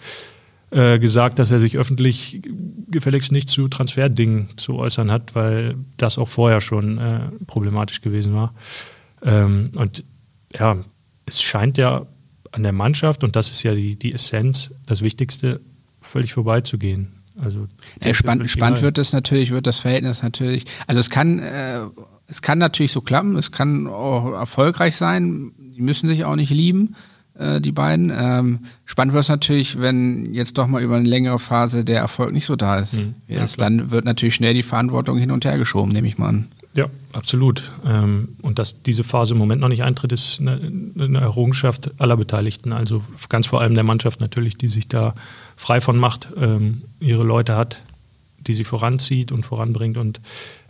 äh, 0.74 0.98
gesagt, 0.98 1.38
dass 1.38 1.52
er 1.52 1.60
sich 1.60 1.78
öffentlich 1.78 2.42
gefälligst 2.90 3.30
nicht 3.30 3.48
zu 3.48 3.68
Transferdingen 3.68 4.48
zu 4.56 4.74
äußern 4.74 5.08
hat, 5.08 5.36
weil 5.36 5.76
das 5.96 6.18
auch 6.18 6.28
vorher 6.28 6.60
schon 6.60 6.98
äh, 6.98 7.20
problematisch 7.46 8.00
gewesen 8.00 8.34
war. 8.34 8.52
Ähm, 9.22 9.70
und 9.74 10.02
ja, 10.52 10.76
es 11.26 11.40
scheint 11.40 11.78
ja 11.78 12.06
an 12.50 12.64
der 12.64 12.72
Mannschaft, 12.72 13.22
und 13.22 13.36
das 13.36 13.52
ist 13.52 13.62
ja 13.62 13.74
die, 13.74 13.94
die 13.96 14.12
Essenz, 14.12 14.72
das 14.86 15.02
Wichtigste, 15.02 15.60
völlig 16.00 16.34
vorbeizugehen. 16.34 17.12
Also 17.40 17.68
ja, 18.02 18.12
spannend, 18.12 18.50
spannend 18.50 18.82
wird 18.82 18.98
es 18.98 19.12
natürlich, 19.12 19.52
wird 19.52 19.68
das 19.68 19.78
Verhältnis 19.78 20.24
natürlich. 20.24 20.64
Also 20.88 20.98
es 20.98 21.08
kann, 21.08 21.38
äh, 21.38 21.82
es 22.26 22.42
kann 22.42 22.58
natürlich 22.58 22.90
so 22.90 23.00
klappen, 23.00 23.36
es 23.36 23.52
kann 23.52 23.86
auch 23.86 24.32
erfolgreich 24.32 24.96
sein. 24.96 25.52
Die 25.58 25.82
müssen 25.82 26.08
sich 26.08 26.24
auch 26.24 26.36
nicht 26.36 26.50
lieben, 26.50 26.96
äh, 27.38 27.60
die 27.60 27.72
beiden. 27.72 28.12
Ähm, 28.14 28.60
spannend 28.84 29.14
wird 29.14 29.24
es 29.24 29.28
natürlich, 29.28 29.80
wenn 29.80 30.32
jetzt 30.32 30.56
doch 30.58 30.66
mal 30.66 30.82
über 30.82 30.96
eine 30.96 31.08
längere 31.08 31.38
Phase 31.38 31.84
der 31.84 31.98
Erfolg 32.00 32.32
nicht 32.32 32.46
so 32.46 32.56
da 32.56 32.78
ist. 32.78 32.94
Mhm, 32.94 33.14
ja, 33.28 33.46
dann 33.58 33.90
wird 33.90 34.04
natürlich 34.04 34.34
schnell 34.34 34.54
die 34.54 34.62
Verantwortung 34.62 35.18
hin 35.18 35.30
und 35.30 35.44
her 35.44 35.58
geschoben, 35.58 35.92
nehme 35.92 36.08
ich 36.08 36.18
mal 36.18 36.28
an. 36.28 36.48
Ja, 36.76 36.86
absolut. 37.12 37.70
Ähm, 37.86 38.30
und 38.42 38.58
dass 38.58 38.82
diese 38.82 39.04
Phase 39.04 39.34
im 39.34 39.38
Moment 39.38 39.60
noch 39.60 39.68
nicht 39.68 39.84
eintritt, 39.84 40.10
ist 40.10 40.40
eine, 40.40 41.20
Errungenschaft 41.20 41.92
aller 42.00 42.16
Beteiligten. 42.16 42.72
Also 42.72 43.04
ganz 43.28 43.46
vor 43.46 43.60
allem 43.60 43.74
der 43.74 43.84
Mannschaft 43.84 44.20
natürlich, 44.20 44.56
die 44.56 44.68
sich 44.68 44.88
da 44.88 45.14
frei 45.56 45.80
von 45.80 45.96
macht, 45.96 46.28
ähm, 46.36 46.82
ihre 46.98 47.22
Leute 47.22 47.54
hat, 47.56 47.76
die 48.40 48.54
sie 48.54 48.64
voranzieht 48.64 49.30
und 49.30 49.46
voranbringt. 49.46 49.96
Und 49.96 50.20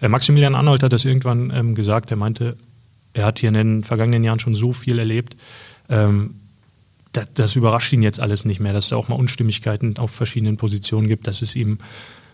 äh, 0.03 0.09
Maximilian 0.09 0.55
Arnold 0.55 0.83
hat 0.83 0.93
das 0.93 1.07
irgendwann 1.07 1.51
ähm, 1.55 1.75
gesagt. 1.75 2.11
Er 2.11 2.19
meinte, 2.19 2.57
Er 3.15 3.25
hat 3.25 3.39
hier 3.39 3.49
in 3.49 3.55
den 3.55 3.85
vergangenen 3.85 4.25
Jahren 4.25 4.41
schon 4.41 4.55
so 4.55 4.75
viel 4.75 4.99
erlebt. 4.99 5.37
Ähm, 5.89 6.35
das, 7.15 7.29
das, 7.35 7.57
überrascht 7.57 7.93
ihn 7.93 8.03
jetzt 8.03 8.21
alles 8.21 8.45
nicht 8.45 8.61
mehr, 8.61 8.73
dass 8.73 8.87
es 8.87 8.93
auch 8.93 9.09
mal 9.09 9.17
Unstimmigkeiten 9.17 9.97
auf 9.99 10.11
verschiedenen 10.11 10.57
Positionen 10.57 11.09
gibt. 11.09 11.27
Das 11.27 11.41
ist 11.43 11.57
ihm 11.57 11.79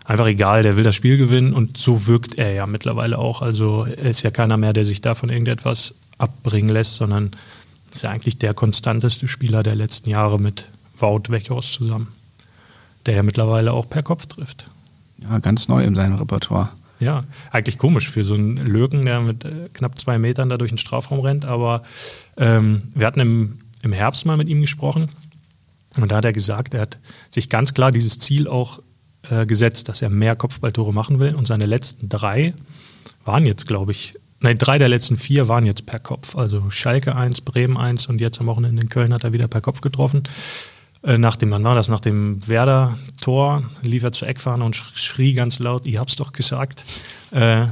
einfach 0.04 0.26
egal. 0.26 0.62
Der 0.62 0.76
will 0.76 0.84
das 0.84 0.96
Spiel 0.96 1.16
gewinnen 1.16 1.52
und 1.52 1.76
so 1.76 2.06
wirkt 2.06 2.36
er 2.38 2.52
ja 2.52 2.66
mittlerweile 2.66 3.18
auch. 3.18 3.42
Also 3.42 3.84
er 3.84 4.10
ist 4.10 4.22
ja 4.22 4.30
keiner 4.30 4.56
mehr, 4.56 4.72
der 4.72 4.84
sich 4.84 5.00
davon 5.00 5.28
irgendetwas 5.28 5.94
abbringen 6.18 6.70
lässt, 6.70 6.96
sondern 6.96 7.30
ist 7.92 8.02
ja 8.02 8.10
eigentlich 8.10 8.38
der 8.38 8.54
konstanteste 8.54 9.28
Spieler 9.28 9.62
der 9.62 9.74
letzten 9.74 10.10
Jahre 10.10 10.40
mit 10.40 10.66
Wout 10.96 11.24
Wechhorst 11.28 11.72
zusammen, 11.72 12.08
der 13.06 13.14
ja 13.14 13.22
mittlerweile 13.22 13.72
auch 13.72 13.88
per 13.88 14.02
Kopf 14.02 14.26
trifft. 14.26 14.68
Ja, 15.22 15.38
ganz 15.38 15.68
neu 15.68 15.84
in 15.84 15.94
seinem 15.94 16.16
Repertoire. 16.16 16.70
Ja, 16.98 17.24
eigentlich 17.50 17.78
komisch 17.78 18.10
für 18.10 18.24
so 18.24 18.34
einen 18.34 18.58
Lürken, 18.58 19.06
der 19.06 19.20
mit 19.20 19.44
äh, 19.44 19.70
knapp 19.72 19.98
zwei 19.98 20.18
Metern 20.18 20.50
da 20.50 20.58
durch 20.58 20.70
den 20.70 20.78
Strafraum 20.78 21.20
rennt. 21.20 21.46
Aber 21.46 21.82
ähm, 22.36 22.82
wir 22.94 23.06
hatten 23.06 23.20
im, 23.20 23.58
im 23.82 23.92
Herbst 23.92 24.26
mal 24.26 24.36
mit 24.36 24.48
ihm 24.48 24.60
gesprochen 24.60 25.10
und 25.96 26.10
da 26.10 26.16
hat 26.16 26.24
er 26.24 26.32
gesagt, 26.32 26.74
er 26.74 26.82
hat 26.82 26.98
sich 27.30 27.48
ganz 27.48 27.74
klar 27.74 27.90
dieses 27.90 28.18
Ziel 28.18 28.46
auch 28.46 28.80
äh, 29.28 29.44
gesetzt, 29.44 29.88
dass 29.88 30.02
er 30.02 30.10
mehr 30.10 30.36
Kopfballtore 30.36 30.92
machen 30.92 31.18
will. 31.18 31.34
Und 31.34 31.46
seine 31.46 31.66
letzten 31.66 32.08
drei 32.08 32.54
waren 33.24 33.44
jetzt, 33.44 33.66
glaube 33.66 33.92
ich, 33.92 34.14
nein, 34.40 34.56
drei 34.56 34.78
der 34.78 34.88
letzten 34.88 35.16
vier 35.16 35.48
waren 35.48 35.66
jetzt 35.66 35.86
per 35.86 35.98
Kopf. 35.98 36.36
Also 36.36 36.70
Schalke 36.70 37.16
1, 37.16 37.40
Bremen 37.40 37.76
1 37.76 38.06
und 38.06 38.20
jetzt 38.20 38.40
am 38.40 38.46
Wochenende 38.46 38.82
in 38.82 38.88
Köln 38.88 39.12
hat 39.12 39.24
er 39.24 39.32
wieder 39.32 39.48
per 39.48 39.60
Kopf 39.60 39.80
getroffen. 39.80 40.22
Äh, 41.02 41.18
nach 41.18 41.36
dem, 41.36 41.50
wann 41.50 41.64
war 41.64 41.74
das? 41.74 41.88
Nach 41.88 42.00
dem 42.00 42.46
Werder-Tor 42.46 43.64
lief 43.82 44.04
er 44.04 44.12
zur 44.12 44.28
Eckfahne 44.28 44.64
und 44.64 44.76
schrie 44.76 45.32
ganz 45.32 45.58
laut, 45.58 45.86
ihr 45.86 45.98
habt's 45.98 46.16
doch 46.16 46.32
gesagt. 46.32 46.84
Äh, 47.32 47.66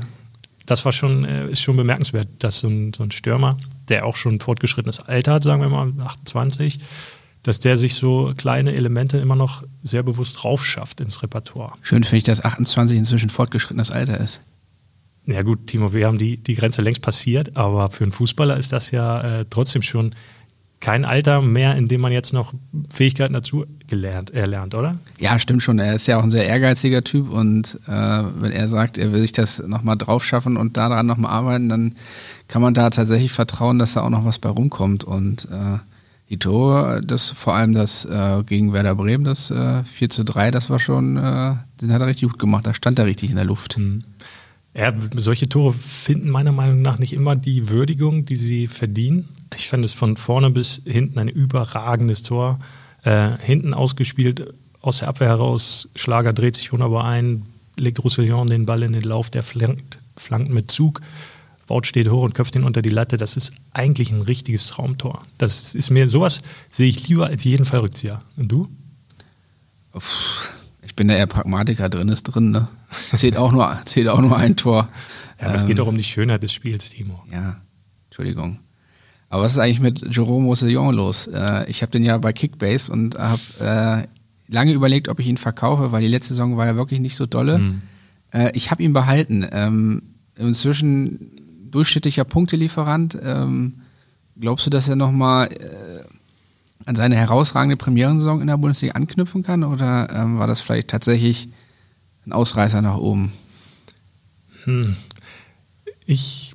das 0.67 0.85
war 0.85 0.93
schon, 0.93 1.25
äh, 1.25 1.51
ist 1.51 1.63
schon 1.63 1.77
bemerkenswert, 1.77 2.29
dass 2.41 2.61
so 2.61 2.69
ein, 2.69 2.93
so 2.93 3.05
ein 3.05 3.11
Stürmer, 3.11 3.59
der 3.89 4.07
auch 4.07 4.17
schon 4.17 4.41
fortgeschrittenes 4.41 5.01
Alter 5.01 5.35
hat, 5.35 5.43
sagen 5.43 5.63
wir 5.63 5.69
mal 5.69 5.93
28, 5.99 6.81
dass 7.43 7.59
der 7.59 7.79
sich 7.79 7.95
so 7.95 8.33
kleine 8.37 8.75
Elemente 8.75 9.19
immer 9.19 9.37
noch 9.37 9.63
sehr 9.83 10.03
bewusst 10.03 10.45
raufschafft 10.45 11.01
ins 11.01 11.23
Repertoire. 11.23 11.73
Schön 11.83 12.05
finde 12.05 12.19
ich, 12.19 12.25
dass 12.25 12.45
28 12.45 12.97
inzwischen 12.97 13.31
fortgeschrittenes 13.31 13.91
Alter 13.91 14.19
ist. 14.19 14.41
Ja 15.27 15.43
gut, 15.43 15.67
Timo, 15.67 15.93
wir 15.93 16.07
haben 16.07 16.19
die, 16.19 16.39
die 16.39 16.55
Grenze 16.55 16.81
längst 16.81 17.03
passiert, 17.03 17.57
aber 17.57 17.91
für 17.91 18.05
einen 18.05 18.13
Fußballer 18.13 18.57
ist 18.57 18.73
das 18.73 18.91
ja 18.91 19.41
äh, 19.41 19.45
trotzdem 19.49 19.83
schon 19.83 20.15
kein 20.81 21.05
Alter 21.05 21.43
mehr, 21.43 21.77
in 21.77 21.89
dem 21.89 22.01
man 22.01 22.13
jetzt 22.13 22.33
noch 22.33 22.55
Fähigkeiten 22.93 23.35
dazu 23.35 23.65
gelernt, 23.89 24.31
erlernt, 24.31 24.75
oder? 24.75 24.99
Ja, 25.19 25.39
stimmt 25.39 25.63
schon. 25.63 25.79
Er 25.79 25.95
ist 25.95 26.07
ja 26.07 26.19
auch 26.19 26.23
ein 26.23 26.31
sehr 26.31 26.47
ehrgeiziger 26.47 27.03
Typ 27.03 27.31
und 27.31 27.79
äh, 27.87 27.91
wenn 27.91 28.53
er 28.53 28.69
sagt, 28.69 28.99
er 28.99 29.13
will 29.13 29.21
sich 29.21 29.33
das 29.33 29.63
nochmal 29.67 29.97
drauf 29.97 30.25
schaffen 30.25 30.57
und 30.57 30.77
daran 30.77 31.07
nochmal 31.07 31.33
arbeiten, 31.33 31.69
dann 31.69 31.95
kann 32.47 32.63
man 32.63 32.75
da 32.75 32.91
tatsächlich 32.91 33.33
vertrauen, 33.33 33.79
dass 33.79 33.95
da 33.95 34.03
auch 34.03 34.11
noch 34.11 34.25
was 34.25 34.39
bei 34.39 34.49
rumkommt. 34.49 35.05
Und 35.05 35.47
äh, 35.47 35.79
die 36.31 36.39
Tore, 36.39 37.01
das 37.03 37.31
vor 37.31 37.55
allem 37.55 37.75
das 37.75 38.05
äh, 38.05 38.43
gegen 38.45 38.73
Werder 38.73 38.95
Bremen, 38.95 39.25
das 39.25 39.51
äh, 39.51 39.83
4 39.85 40.11
zu 40.11 40.25
3, 40.25 40.51
das 40.51 40.71
war 40.71 40.79
schon, 40.79 41.17
äh, 41.17 41.55
den 41.81 41.93
hat 41.93 42.01
er 42.01 42.07
richtig 42.07 42.29
gut 42.29 42.39
gemacht. 42.39 42.67
Da 42.67 42.75
stand 42.75 42.99
er 42.99 43.07
richtig 43.07 43.31
in 43.31 43.37
der 43.37 43.45
Luft. 43.45 43.79
Mhm. 43.79 44.05
Ja, 44.79 44.93
solche 45.17 45.49
Tore 45.49 45.73
finden 45.73 46.31
meiner 46.31 46.53
Meinung 46.53 46.83
nach 46.83 47.01
nicht 47.01 47.13
immer 47.13 47.35
die 47.35 47.69
Würdigung, 47.69 48.27
die 48.27 48.37
sie 48.37 48.69
verdienen. 48.69 49.29
Ich 49.57 49.69
fand 49.69 49.85
es 49.85 49.93
von 49.93 50.17
vorne 50.17 50.51
bis 50.51 50.83
hinten 50.85 51.19
ein 51.19 51.27
überragendes 51.27 52.23
Tor. 52.23 52.61
Äh, 53.03 53.31
hinten 53.41 53.75
ausgespielt, 53.75 54.55
aus 54.81 55.01
der 55.01 55.09
Abwehr 55.09 55.27
heraus, 55.27 55.89
Schlager 55.97 56.33
dreht 56.33 56.55
sich 56.55 56.73
wunderbar 56.73 57.07
ein, 57.07 57.43
legt 57.77 58.05
Roussillon 58.05 58.47
den 58.47 58.67
Ball 58.67 58.85
in 58.85 58.93
den 58.93 59.03
Lauf, 59.03 59.31
der 59.31 59.43
flankt, 59.43 59.99
flankt 60.17 60.51
mit 60.51 60.71
Zug. 60.71 61.01
Wout 61.67 61.83
steht 61.83 62.09
hoch 62.09 62.23
und 62.23 62.35
köpft 62.35 62.55
ihn 62.55 62.63
unter 62.63 62.81
die 62.81 62.89
Latte. 62.89 63.17
Das 63.17 63.37
ist 63.37 63.53
eigentlich 63.73 64.13
ein 64.13 64.23
richtiges 64.23 64.69
Traumtor. 64.69 65.23
Das 65.39 65.75
ist 65.75 65.91
mir 65.91 66.09
sowas, 66.09 66.41
sehe 66.69 66.89
ich 66.89 67.09
lieber 67.09 67.27
als 67.27 67.43
jeden 67.43 67.65
Fallrückzieher. 67.65 68.23
Und 68.37 68.53
du? 68.53 68.69
Ich 69.97 70.58
bin 70.99 71.09
da 71.09 71.15
eher 71.15 71.27
Pragmatiker, 71.27 71.89
drin 71.89 72.09
ist 72.09 72.25
drin. 72.25 72.51
Ne? 72.51 72.67
Zählt, 73.15 73.37
auch 73.37 73.53
nur, 73.53 73.79
zählt 73.85 74.09
auch 74.09 74.21
nur 74.21 74.37
ein 74.37 74.57
Tor. 74.57 74.89
Ja, 75.39 75.47
aber 75.47 75.51
ähm, 75.51 75.55
es 75.55 75.63
geht 75.63 75.71
ähm, 75.71 75.77
doch 75.77 75.87
um 75.87 75.97
die 75.97 76.03
Schönheit 76.03 76.43
des 76.43 76.53
Spiels, 76.53 76.91
Timo. 76.91 77.23
Ja, 77.33 77.61
Entschuldigung. 78.09 78.59
Aber 79.31 79.45
was 79.45 79.53
ist 79.53 79.59
eigentlich 79.59 79.81
mit 79.81 80.15
Jerome 80.15 80.47
Roussillon 80.47 80.95
los? 80.95 81.29
Äh, 81.29 81.71
ich 81.71 81.83
habe 81.83 81.93
den 81.93 82.03
ja 82.03 82.19
bei 82.19 82.33
Kickbase 82.33 82.91
und 82.91 83.17
habe 83.17 84.09
äh, 84.09 84.53
lange 84.53 84.73
überlegt, 84.73 85.09
ob 85.09 85.21
ich 85.21 85.29
ihn 85.29 85.37
verkaufe, 85.37 85.93
weil 85.93 86.03
die 86.03 86.09
letzte 86.09 86.35
Saison 86.35 86.57
war 86.57 86.67
ja 86.67 86.75
wirklich 86.75 86.99
nicht 86.99 87.15
so 87.15 87.27
dolle. 87.27 87.59
Mhm. 87.59 87.83
Äh, 88.33 88.51
ich 88.55 88.73
habe 88.73 88.83
ihn 88.83 88.93
behalten. 88.93 89.47
Ähm, 89.53 90.03
inzwischen 90.37 91.31
durchschnittlicher 91.71 92.25
Punktelieferant. 92.25 93.17
Ähm, 93.23 93.83
glaubst 94.41 94.67
du, 94.67 94.71
dass 94.71 94.89
er 94.89 94.97
nochmal 94.97 95.49
äh, 95.53 96.18
an 96.85 96.95
seine 96.95 97.17
herausragende 97.17 97.77
Premierensaison 97.77 98.41
in 98.41 98.47
der 98.47 98.57
Bundesliga 98.57 98.95
anknüpfen 98.95 99.43
kann? 99.43 99.65
Oder 99.65 100.09
ähm, 100.11 100.39
war 100.39 100.47
das 100.47 100.61
vielleicht 100.61 100.89
tatsächlich 100.89 101.49
ein 102.27 102.33
Ausreißer 102.33 102.83
nach 102.83 102.97
oben? 102.97 103.33
Hm. 104.65 104.97
Ich 106.07 106.55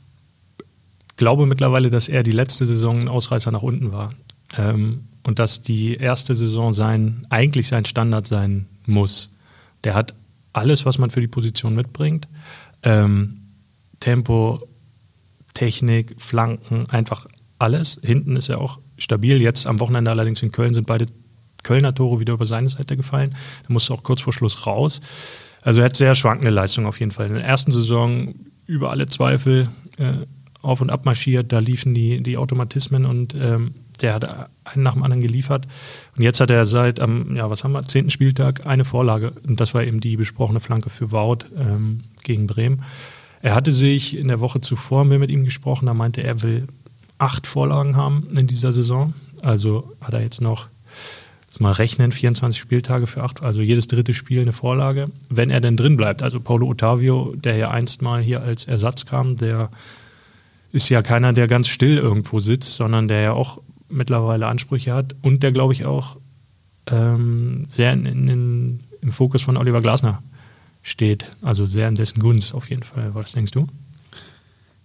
glaube 1.16 1.46
mittlerweile, 1.46 1.90
dass 1.90 2.10
er 2.10 2.24
die 2.24 2.32
letzte 2.32 2.66
Saison 2.66 3.00
ein 3.00 3.08
Ausreißer 3.08 3.52
nach 3.52 3.64
unten 3.64 3.92
war. 3.92 4.14
Ähm, 4.58 5.02
und 5.24 5.40
dass 5.40 5.62
die 5.62 5.96
erste 5.96 6.36
Saison 6.36 6.74
sein, 6.74 7.26
eigentlich 7.30 7.68
sein 7.68 7.86
Standard 7.86 8.28
sein 8.28 8.66
muss. 8.86 9.30
Der 9.84 9.94
hat 9.94 10.14
alles, 10.52 10.86
was 10.86 10.98
man 10.98 11.10
für 11.10 11.22
die 11.22 11.28
Position 11.28 11.76
mitbringt. 11.76 12.28
Ähm, 12.84 13.40
Tempo, 14.00 14.68
Technik, 15.54 16.16
Flanken, 16.18 16.90
einfach 16.90 17.28
alles. 17.58 18.00
Hinten 18.04 18.36
ist 18.36 18.50
er 18.50 18.60
auch 18.60 18.80
stabil. 19.04 19.42
Jetzt 19.42 19.68
am 19.68 19.80
Wochenende 19.80 20.12
allerdings 20.12 20.42
in 20.42 20.52
Köln 20.52 20.74
sind 20.74 20.88
beide 20.88 21.08
Kölner 21.64 21.96
Tore 21.96 22.20
wieder 22.20 22.34
über 22.34 22.46
seine 22.46 22.70
Seite 22.70 22.98
gefallen. 22.98 23.36
Da 23.68 23.74
musste 23.74 23.94
auch 23.94 24.04
kurz 24.04 24.22
vor 24.22 24.34
Schluss 24.34 24.66
raus. 24.66 25.02
Also 25.62 25.80
er 25.80 25.86
hat 25.86 25.96
sehr 25.96 26.14
schwankende 26.14 26.52
Leistung 26.52 26.86
auf 26.86 27.00
jeden 27.00 27.12
Fall. 27.12 27.28
In 27.28 27.36
der 27.36 27.46
ersten 27.46 27.72
Saison 27.72 28.36
über 28.66 28.92
alle 28.92 29.08
Zweifel 29.08 29.70
äh, 29.98 30.14
auf 30.62 30.82
und 30.82 30.90
ab 30.90 31.06
marschiert. 31.06 31.52
Da 31.52 31.60
liefen 31.60 31.94
die, 31.94 32.22
die 32.22 32.38
Automatismen 32.38 33.06
und 33.06 33.34
ähm, 33.34 33.76
der 34.02 34.16
hat 34.16 34.50
einen 34.66 34.84
nach 34.84 34.94
dem 34.94 35.04
anderen 35.04 35.22
geliefert. 35.22 35.68
Und 36.18 36.24
jetzt 36.24 36.40
hat 36.40 36.50
er 36.50 36.66
seit 36.66 37.00
am, 37.00 37.36
ja, 37.36 37.50
was 37.50 37.64
haben 37.64 37.72
wir, 37.74 37.84
zehnten 37.84 38.12
Spieltag 38.12 38.66
eine 38.66 38.86
Vorlage. 38.86 39.34
Und 39.48 39.60
das 39.60 39.74
war 39.74 39.84
eben 39.84 40.00
die 40.00 40.18
besprochene 40.18 40.60
Flanke 40.60 40.90
für 40.90 41.12
Wout 41.12 41.46
ähm, 41.58 42.02
gegen 42.24 42.48
Bremen. 42.48 42.84
Er 43.42 43.56
hatte 43.56 43.72
sich 43.72 44.18
in 44.18 44.30
der 44.30 44.40
Woche 44.40 44.62
zuvor, 44.62 45.04
mit 45.06 45.30
ihm 45.30 45.44
gesprochen, 45.44 45.86
da 45.86 45.94
meinte 45.94 46.24
er, 46.24 46.44
will 46.44 46.68
acht 47.24 47.48
Vorlagen 47.48 47.96
haben 47.96 48.28
in 48.36 48.48
dieser 48.48 48.74
Saison. 48.74 49.14
Also 49.42 49.92
hat 50.02 50.14
er 50.14 50.22
jetzt 50.22 50.42
noch, 50.42 50.68
jetzt 51.50 51.62
mal 51.62 51.72
rechnen, 51.72 52.12
24 52.12 52.60
Spieltage 52.60 53.08
für 53.08 53.24
acht, 53.24 53.42
also 53.42 53.62
jedes 53.62 53.88
dritte 53.88 54.14
Spiel 54.14 54.42
eine 54.42 54.52
Vorlage, 54.52 55.08
wenn 55.30 55.50
er 55.50 55.62
denn 55.62 55.78
drin 55.78 55.96
bleibt. 55.96 56.22
Also 56.22 56.42
Paulo 56.42 56.68
Ottavio, 56.68 57.34
der 57.36 57.56
ja 57.56 57.72
einst 57.72 58.02
mal 58.02 58.22
hier 58.22 58.42
als 58.42 58.66
Ersatz 58.66 59.06
kam, 59.06 59.38
der 59.38 59.70
ist 60.74 60.90
ja 60.90 61.02
keiner, 61.02 61.32
der 61.32 61.48
ganz 61.48 61.70
still 61.70 61.98
irgendwo 61.98 62.42
sitzt, 62.42 62.76
sondern 62.76 63.08
der 63.08 63.22
ja 63.22 63.32
auch 63.32 63.62
mittlerweile 63.90 64.48
Ansprüche 64.48 64.94
hat 64.94 65.16
und 65.22 65.44
der, 65.44 65.52
glaube 65.54 65.72
ich, 65.72 65.86
auch 65.86 66.18
ähm, 66.88 67.66
sehr 67.70 67.94
in, 67.94 68.06
in, 68.06 68.80
im 69.02 69.12
Fokus 69.14 69.44
von 69.44 69.56
Oliver 69.56 69.82
Glasner 69.82 70.22
steht. 70.82 71.26
Also 71.42 71.68
sehr 71.68 71.88
in 71.88 71.96
dessen 71.96 72.20
Gunst 72.20 72.54
auf 72.54 72.70
jeden 72.70 72.84
Fall. 72.84 73.12
Was 73.14 73.32
denkst 73.32 73.52
du? 73.52 73.68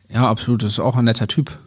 Ja, 0.09 0.29
absolut. 0.29 0.63
Das 0.63 0.73
ist 0.73 0.79
auch 0.79 0.95
ein 0.95 1.07
netter 1.07 1.27
Typ. 1.27 1.59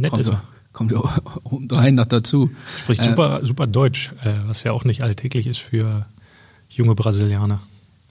Nett 0.00 0.10
kommt 0.10 0.22
ist 0.22 0.32
er. 0.32 0.42
Kommt 0.72 0.92
ja 0.92 0.98
obendrein 1.44 1.96
noch 1.96 2.06
dazu. 2.06 2.50
Spricht 2.78 3.02
äh, 3.02 3.08
super, 3.08 3.40
super 3.42 3.66
Deutsch, 3.66 4.12
äh, 4.24 4.32
was 4.46 4.62
ja 4.62 4.72
auch 4.72 4.84
nicht 4.84 5.02
alltäglich 5.02 5.46
ist 5.46 5.60
für 5.60 6.06
junge 6.68 6.94
Brasilianer. 6.94 7.60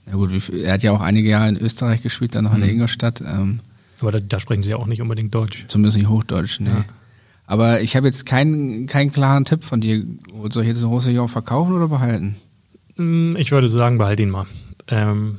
Ja 0.06 0.12
gut, 0.14 0.30
er 0.50 0.72
hat 0.72 0.82
ja 0.82 0.92
auch 0.92 1.00
einige 1.00 1.28
Jahre 1.28 1.48
in 1.48 1.56
Österreich 1.56 2.02
gespielt, 2.02 2.34
dann 2.34 2.44
noch 2.44 2.54
in 2.54 2.60
mhm. 2.60 2.68
Ingolstadt. 2.68 3.20
Ähm, 3.20 3.60
Aber 4.00 4.12
da, 4.12 4.20
da, 4.20 4.40
sprechen 4.40 4.62
sie 4.62 4.70
ja 4.70 4.76
auch 4.76 4.86
nicht 4.86 5.02
unbedingt 5.02 5.34
Deutsch. 5.34 5.64
Zumindest 5.68 5.98
nicht 5.98 6.08
Hochdeutsch, 6.08 6.60
ne. 6.60 6.70
Ja. 6.70 6.84
Aber 7.46 7.80
ich 7.80 7.96
habe 7.96 8.06
jetzt 8.06 8.26
keinen, 8.26 8.86
keinen 8.86 9.12
klaren 9.12 9.44
Tipp 9.44 9.64
von 9.64 9.80
dir. 9.80 10.04
Soll 10.50 10.62
ich 10.62 10.68
jetzt 10.68 10.82
einen 10.82 10.92
Roussillon 10.92 11.28
verkaufen 11.28 11.74
oder 11.74 11.88
behalten? 11.88 12.36
Mm, 12.96 13.34
ich 13.36 13.50
würde 13.50 13.68
sagen, 13.68 13.98
behalt 13.98 14.20
ihn 14.20 14.30
mal. 14.30 14.46
Ähm, 14.88 15.38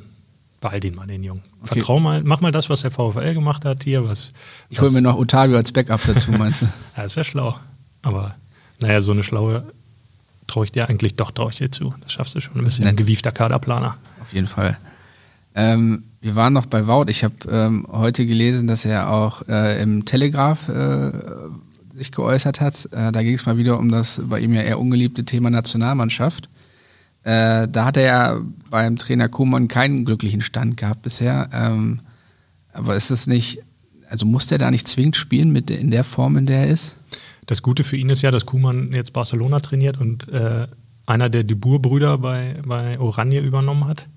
behalt 0.61 0.85
ihn 0.85 0.95
mal, 0.95 1.07
den 1.07 1.23
Jungen. 1.23 1.41
Okay. 1.63 1.79
Vertrau 1.79 1.99
mal, 1.99 2.21
mach 2.23 2.39
mal 2.39 2.51
das, 2.51 2.69
was 2.69 2.81
der 2.81 2.91
VfL 2.91 3.33
gemacht 3.33 3.65
hat 3.65 3.83
hier. 3.83 4.07
Was, 4.07 4.31
ich 4.69 4.79
hole 4.79 4.91
mir 4.91 5.01
noch 5.01 5.17
Otavio 5.17 5.57
als 5.57 5.71
Backup 5.71 6.01
dazu, 6.05 6.31
meinst 6.31 6.61
du? 6.61 6.65
ja, 6.97 7.03
das 7.03 7.15
wäre 7.15 7.25
schlau. 7.25 7.57
Aber 8.03 8.35
naja, 8.79 9.01
so 9.01 9.11
eine 9.11 9.23
schlaue 9.23 9.65
traue 10.47 10.65
ich 10.65 10.71
dir 10.71 10.87
eigentlich 10.87 11.15
doch, 11.15 11.31
traue 11.31 11.51
ich 11.51 11.57
dir 11.57 11.71
zu. 11.71 11.93
Das 12.01 12.13
schaffst 12.13 12.35
du 12.35 12.39
schon. 12.39 12.57
Ein 12.57 12.63
bisschen 12.63 12.85
ein 12.85 12.95
gewiefter 12.95 13.31
Kaderplaner. 13.31 13.97
Auf 14.21 14.33
jeden 14.33 14.47
Fall. 14.47 14.77
Ähm, 15.55 16.03
wir 16.21 16.35
waren 16.35 16.53
noch 16.53 16.67
bei 16.67 16.87
Wout. 16.87 17.05
Ich 17.07 17.23
habe 17.23 17.35
ähm, 17.49 17.87
heute 17.91 18.25
gelesen, 18.25 18.67
dass 18.67 18.85
er 18.85 19.09
auch 19.09 19.47
äh, 19.47 19.81
im 19.81 20.05
Telegraph 20.05 20.69
äh, 20.69 21.11
sich 21.95 22.11
geäußert 22.11 22.61
hat. 22.61 22.87
Äh, 22.91 23.11
da 23.11 23.23
ging 23.23 23.33
es 23.33 23.45
mal 23.45 23.57
wieder 23.57 23.79
um 23.79 23.89
das 23.89 24.21
bei 24.23 24.39
ihm 24.39 24.53
ja 24.53 24.61
eher 24.61 24.79
ungeliebte 24.79 25.25
Thema 25.25 25.49
Nationalmannschaft. 25.49 26.49
Äh, 27.23 27.67
da 27.67 27.85
hat 27.85 27.97
er 27.97 28.03
ja 28.03 28.41
beim 28.69 28.97
Trainer 28.97 29.29
Kuhmann 29.29 29.67
keinen 29.67 30.05
glücklichen 30.05 30.41
Stand 30.41 30.77
gehabt 30.77 31.03
bisher. 31.03 31.49
Ähm, 31.53 31.99
aber 32.73 32.95
ist 32.95 33.11
es 33.11 33.27
nicht 33.27 33.61
also 34.11 34.25
muss 34.25 34.45
der 34.45 34.57
da 34.57 34.69
nicht 34.69 34.89
zwingend 34.89 35.15
spielen 35.15 35.51
mit 35.51 35.71
in 35.71 35.89
der 35.89 36.03
Form, 36.03 36.35
in 36.35 36.45
der 36.45 36.59
er 36.59 36.67
ist? 36.67 36.97
Das 37.45 37.61
Gute 37.61 37.85
für 37.85 37.95
ihn 37.95 38.09
ist 38.09 38.21
ja, 38.21 38.29
dass 38.29 38.45
Kuhmann 38.45 38.91
jetzt 38.91 39.13
Barcelona 39.13 39.61
trainiert 39.61 39.99
und 39.99 40.27
äh, 40.27 40.67
einer 41.05 41.29
der 41.29 41.43
Debur-Brüder 41.43 42.17
bei, 42.17 42.57
bei 42.65 42.99
Oranje 42.99 43.39
übernommen 43.39 43.87
hat. 43.87 44.07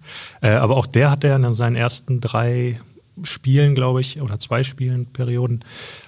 Äh, 0.42 0.48
aber 0.48 0.76
auch 0.76 0.86
der 0.86 1.12
hat 1.12 1.22
ja 1.22 1.36
in 1.36 1.54
seinen 1.54 1.76
ersten 1.76 2.20
drei 2.20 2.80
Spielen, 3.22 3.76
glaube 3.76 4.00
ich, 4.00 4.20
oder 4.20 4.40
zwei 4.40 4.64
Spielen, 4.64 5.06
Perioden, 5.06 5.60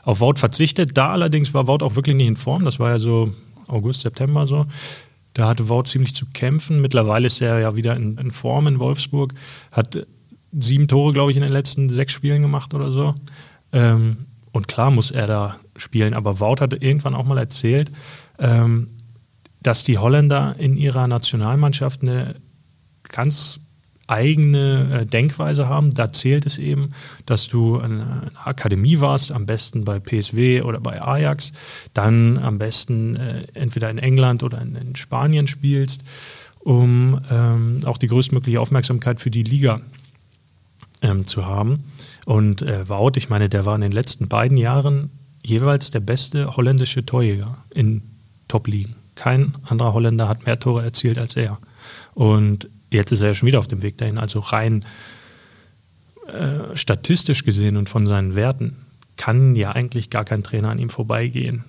auf 0.03 0.19
Wout 0.19 0.35
verzichtet. 0.37 0.97
Da 0.97 1.11
allerdings 1.11 1.55
war 1.55 1.69
Wout 1.69 1.85
auch 1.85 1.95
wirklich 1.95 2.17
nicht 2.17 2.27
in 2.27 2.37
Form. 2.37 2.65
Das 2.65 2.81
war 2.81 2.91
ja 2.91 2.99
so 2.99 3.33
August, 3.69 4.01
September 4.01 4.49
so. 4.49 4.67
Da 5.37 5.49
hatte 5.49 5.69
Wout 5.69 5.83
ziemlich 5.83 6.15
zu 6.15 6.25
kämpfen. 6.33 6.81
Mittlerweile 6.81 7.27
ist 7.27 7.43
er 7.43 7.59
ja 7.59 7.77
wieder 7.77 7.95
in, 7.95 8.17
in 8.17 8.31
Form 8.31 8.67
in 8.69 8.79
Wolfsburg. 8.79 9.35
Hat 9.71 10.07
sieben 10.59 10.89
Tore, 10.89 11.13
glaube 11.13 11.31
ich, 11.31 11.37
in 11.37 11.43
den 11.43 11.53
letzten 11.53 11.91
sechs 11.91 12.15
Spielen 12.15 12.41
gemacht 12.41 12.73
oder 12.73 12.91
so. 12.91 13.15
Ähm, 13.71 14.17
und 14.53 14.67
klar 14.67 14.91
muss 14.91 15.11
er 15.11 15.27
da 15.27 15.57
spielen. 15.77 16.15
Aber 16.15 16.41
Wout 16.41 16.63
hat 16.63 16.83
irgendwann 16.83 17.15
auch 17.15 17.27
mal 17.27 17.37
erzählt, 17.37 17.91
ähm, 18.39 18.89
dass 19.61 19.85
die 19.85 19.99
Holländer 19.99 20.57
in 20.59 20.75
ihrer 20.75 21.07
Nationalmannschaft 21.07 22.01
eine 22.01 22.37
ganz 23.03 23.61
eigene 24.07 25.01
äh, 25.03 25.07
Denkweise 25.07 25.69
haben. 25.69 25.95
Da 25.95 26.13
zählt 26.13 26.47
es 26.47 26.59
eben, 26.59 26.91
dass 27.25 27.49
du 27.49 27.77
in 27.77 28.01
einer 28.01 28.31
Akademie 28.45 29.01
warst, 29.01 29.33
am 29.33 29.47
besten 29.47 29.85
bei 29.85 29.99
PSW 29.99 30.63
oder 30.63 30.81
bei 30.81 31.03
Ajax, 31.03 31.53
dann 31.95 32.39
am 32.39 32.59
besten 32.59 33.17
äh, 33.17 33.47
entweder 33.55 33.91
in 33.91 33.99
England 33.99 34.43
oder 34.43 34.61
in, 34.61 34.77
in 34.77 34.97
Spanien 34.97 35.47
spielst, 35.47 36.03
um 36.61 37.21
ähm, 37.31 37.81
auch 37.85 37.99
die 37.99 38.09
größtmögliche 38.09 38.61
Aufmerksamkeit 38.61 39.21
für 39.21 39.31
die 39.31 39.43
Liga 39.43 39.81
ähm, 41.03 41.27
zu 41.27 41.47
haben. 41.47 41.85
Und 42.25 42.63
äh, 42.63 42.89
Wout, 42.89 43.13
ich 43.17 43.29
meine, 43.29 43.49
der 43.49 43.65
war 43.65 43.75
in 43.75 43.81
den 43.81 43.93
letzten 43.93 44.29
beiden 44.29 44.57
Jahren 44.57 45.11
jeweils 45.43 45.91
der 45.91 46.01
beste 46.01 46.57
holländische 46.57 47.07
Torjäger 47.07 47.57
in 47.75 48.03
Top-Ligen. 48.49 48.97
Kein 49.15 49.55
anderer 49.65 49.95
Holländer 49.95 50.29
hat 50.29 50.45
mehr 50.45 50.59
Tore 50.59 50.83
erzielt 50.83 51.19
als 51.19 51.37
er. 51.37 51.59
Und 52.15 52.69
jetzt 52.97 53.13
ist 53.13 53.23
er 53.23 53.29
ja 53.29 53.35
schon 53.35 53.47
wieder 53.47 53.61
auf 53.61 53.69
dem 53.69 53.83
Weg 53.83 53.99
dahin. 53.99 54.19
Also 54.19 54.41
rein 54.41 54.85
äh, 56.27 56.77
statistisch 56.77 57.45
gesehen 57.45 57.77
und 57.77 57.89
von 57.89 58.07
seinen 58.07 58.35
Werten 58.35 58.77
kann 59.17 59.55
ja 59.55 59.73
eigentlich 59.73 60.11
gar 60.11 60.25
kein 60.25 60.43
Trainer 60.43 60.71
an 60.71 60.79
ihm 60.79 60.91
vorbeigehen. 60.91 61.65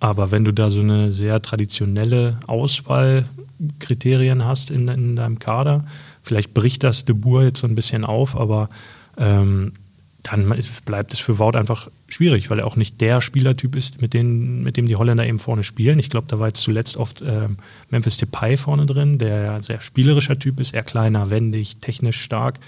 Aber 0.00 0.30
wenn 0.30 0.44
du 0.44 0.52
da 0.52 0.70
so 0.70 0.80
eine 0.80 1.12
sehr 1.12 1.42
traditionelle 1.42 2.38
Auswahlkriterien 2.46 4.44
hast 4.44 4.70
in, 4.70 4.88
in 4.88 5.16
deinem 5.16 5.38
Kader, 5.38 5.84
vielleicht 6.22 6.54
bricht 6.54 6.84
das 6.84 7.04
De 7.04 7.14
Boer 7.14 7.44
jetzt 7.44 7.60
so 7.60 7.66
ein 7.66 7.74
bisschen 7.74 8.04
auf, 8.04 8.36
aber 8.36 8.70
ähm, 9.16 9.72
dann 10.22 10.52
bleibt 10.84 11.12
es 11.12 11.20
für 11.20 11.38
Wout 11.38 11.56
einfach 11.56 11.88
schwierig, 12.08 12.50
weil 12.50 12.58
er 12.58 12.66
auch 12.66 12.76
nicht 12.76 13.00
der 13.00 13.20
Spielertyp 13.20 13.76
ist, 13.76 14.02
mit, 14.02 14.14
denen, 14.14 14.62
mit 14.62 14.76
dem 14.76 14.86
die 14.86 14.96
Holländer 14.96 15.26
eben 15.26 15.38
vorne 15.38 15.62
spielen. 15.62 15.98
Ich 15.98 16.10
glaube, 16.10 16.26
da 16.28 16.38
war 16.38 16.48
jetzt 16.48 16.62
zuletzt 16.62 16.96
oft 16.96 17.22
äh, 17.22 17.48
Memphis 17.90 18.16
Depay 18.16 18.56
vorne 18.56 18.86
drin, 18.86 19.18
der 19.18 19.42
ja 19.42 19.60
sehr 19.60 19.80
spielerischer 19.80 20.38
Typ 20.38 20.60
ist, 20.60 20.74
eher 20.74 20.82
kleiner, 20.82 21.30
wendig, 21.30 21.76
technisch 21.80 22.20
stark, 22.20 22.58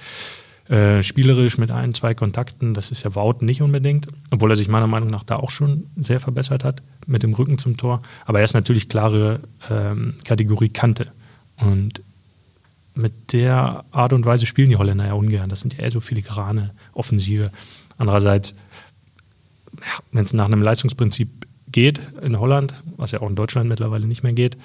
äh, 0.68 1.02
spielerisch 1.02 1.58
mit 1.58 1.70
ein, 1.70 1.92
zwei 1.94 2.14
Kontakten. 2.14 2.72
Das 2.74 2.92
ist 2.92 3.02
ja 3.02 3.14
Wout 3.14 3.38
nicht 3.40 3.62
unbedingt, 3.62 4.06
obwohl 4.30 4.50
er 4.52 4.56
sich 4.56 4.68
meiner 4.68 4.86
Meinung 4.86 5.10
nach 5.10 5.24
da 5.24 5.36
auch 5.36 5.50
schon 5.50 5.84
sehr 5.96 6.20
verbessert 6.20 6.62
hat 6.62 6.82
mit 7.06 7.24
dem 7.24 7.34
Rücken 7.34 7.58
zum 7.58 7.76
Tor. 7.76 8.00
Aber 8.26 8.38
er 8.38 8.44
ist 8.44 8.54
natürlich 8.54 8.88
klare 8.88 9.40
ähm, 9.68 10.14
Kategorie 10.24 10.68
Kante. 10.68 11.08
Und 11.56 12.00
mit 13.00 13.32
der 13.32 13.84
Art 13.90 14.12
und 14.12 14.24
Weise 14.24 14.46
spielen 14.46 14.68
die 14.68 14.76
Holländer 14.76 15.06
ja 15.06 15.14
ungern. 15.14 15.48
Das 15.50 15.60
sind 15.60 15.74
ja 15.74 15.80
eher 15.80 15.90
so 15.90 16.00
filigrane 16.00 16.70
Offensive. 16.92 17.50
Andererseits, 17.98 18.54
ja, 19.78 20.02
wenn 20.12 20.24
es 20.24 20.32
nach 20.32 20.46
einem 20.46 20.62
Leistungsprinzip 20.62 21.46
geht 21.72 22.00
in 22.22 22.38
Holland, 22.38 22.74
was 22.96 23.12
ja 23.12 23.20
auch 23.20 23.28
in 23.28 23.36
Deutschland 23.36 23.68
mittlerweile 23.68 24.06
nicht 24.06 24.22
mehr 24.22 24.32
geht, 24.32 24.56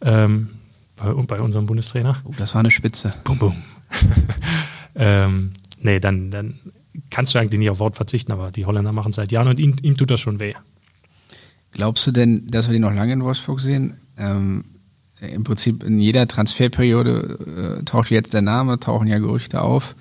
ähm, 0.00 0.50
bei, 0.96 1.12
bei, 1.12 1.40
unserem 1.40 1.66
Bundestrainer. 1.66 2.22
Oh, 2.24 2.32
das 2.36 2.54
war 2.54 2.60
eine 2.60 2.70
Spitze. 2.70 3.14
Bum, 3.24 3.38
bum. 3.38 3.62
ähm, 4.94 5.52
nee, 5.80 6.00
dann, 6.00 6.30
dann 6.30 6.58
kannst 7.10 7.34
du 7.34 7.38
eigentlich 7.38 7.58
nicht 7.58 7.70
auf 7.70 7.78
Wort 7.78 7.96
verzichten, 7.96 8.32
aber 8.32 8.50
die 8.50 8.66
Holländer 8.66 8.92
machen 8.92 9.10
es 9.10 9.16
seit 9.16 9.32
Jahren 9.32 9.48
und 9.48 9.58
ihm, 9.58 9.76
ihm 9.82 9.96
tut 9.96 10.10
das 10.10 10.20
schon 10.20 10.40
weh. 10.40 10.54
Glaubst 11.72 12.06
du 12.06 12.12
denn, 12.12 12.46
dass 12.48 12.68
wir 12.68 12.74
die 12.74 12.78
noch 12.78 12.92
lange 12.92 13.14
in 13.14 13.24
Wolfsburg 13.24 13.60
sehen? 13.60 13.96
Ähm, 14.18 14.64
im 15.28 15.44
Prinzip 15.44 15.84
in 15.84 15.98
jeder 16.00 16.26
Transferperiode 16.26 17.78
äh, 17.80 17.84
taucht 17.84 18.10
jetzt 18.10 18.34
der 18.34 18.42
Name, 18.42 18.80
tauchen 18.80 19.08
ja 19.08 19.18
Gerüchte 19.18 19.62
auf. 19.62 19.94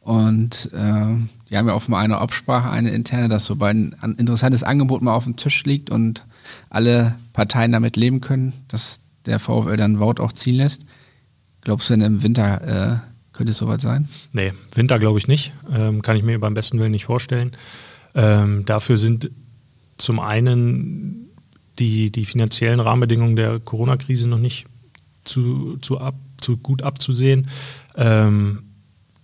Und 0.00 0.70
äh, 0.72 1.16
die 1.50 1.56
haben 1.56 1.68
ja 1.68 1.74
offenbar 1.74 2.00
eine 2.00 2.18
Absprache, 2.18 2.70
eine 2.70 2.90
interne, 2.90 3.28
dass 3.28 3.44
sobald 3.44 3.76
ein 3.76 4.14
interessantes 4.18 4.62
Angebot 4.62 5.02
mal 5.02 5.14
auf 5.14 5.24
dem 5.24 5.36
Tisch 5.36 5.64
liegt 5.64 5.90
und 5.90 6.24
alle 6.70 7.16
Parteien 7.32 7.72
damit 7.72 7.96
leben 7.96 8.20
können, 8.20 8.52
dass 8.68 9.00
der 9.26 9.40
VfL 9.40 9.76
dann 9.76 9.98
Wout 10.00 10.20
auch 10.20 10.32
ziehen 10.32 10.56
lässt. 10.56 10.82
Glaubst 11.62 11.90
du 11.90 11.94
denn 11.94 12.02
im 12.02 12.22
Winter 12.22 13.02
äh, 13.02 13.36
könnte 13.36 13.50
es 13.50 13.58
soweit 13.58 13.80
sein? 13.80 14.08
Nee, 14.32 14.52
Winter 14.74 14.98
glaube 14.98 15.18
ich 15.18 15.28
nicht. 15.28 15.52
Ähm, 15.72 16.02
kann 16.02 16.16
ich 16.16 16.22
mir 16.22 16.38
beim 16.38 16.54
besten 16.54 16.78
Willen 16.78 16.92
nicht 16.92 17.04
vorstellen. 17.04 17.52
Ähm, 18.14 18.64
dafür 18.64 18.96
sind 18.96 19.30
zum 19.98 20.20
einen 20.20 21.25
die, 21.78 22.10
die 22.10 22.24
finanziellen 22.24 22.80
Rahmenbedingungen 22.80 23.36
der 23.36 23.58
Corona-Krise 23.60 24.28
noch 24.28 24.38
nicht 24.38 24.66
zu, 25.24 25.78
zu, 25.80 25.98
ab, 25.98 26.14
zu 26.40 26.56
gut 26.56 26.82
abzusehen. 26.82 27.48
Ähm, 27.96 28.62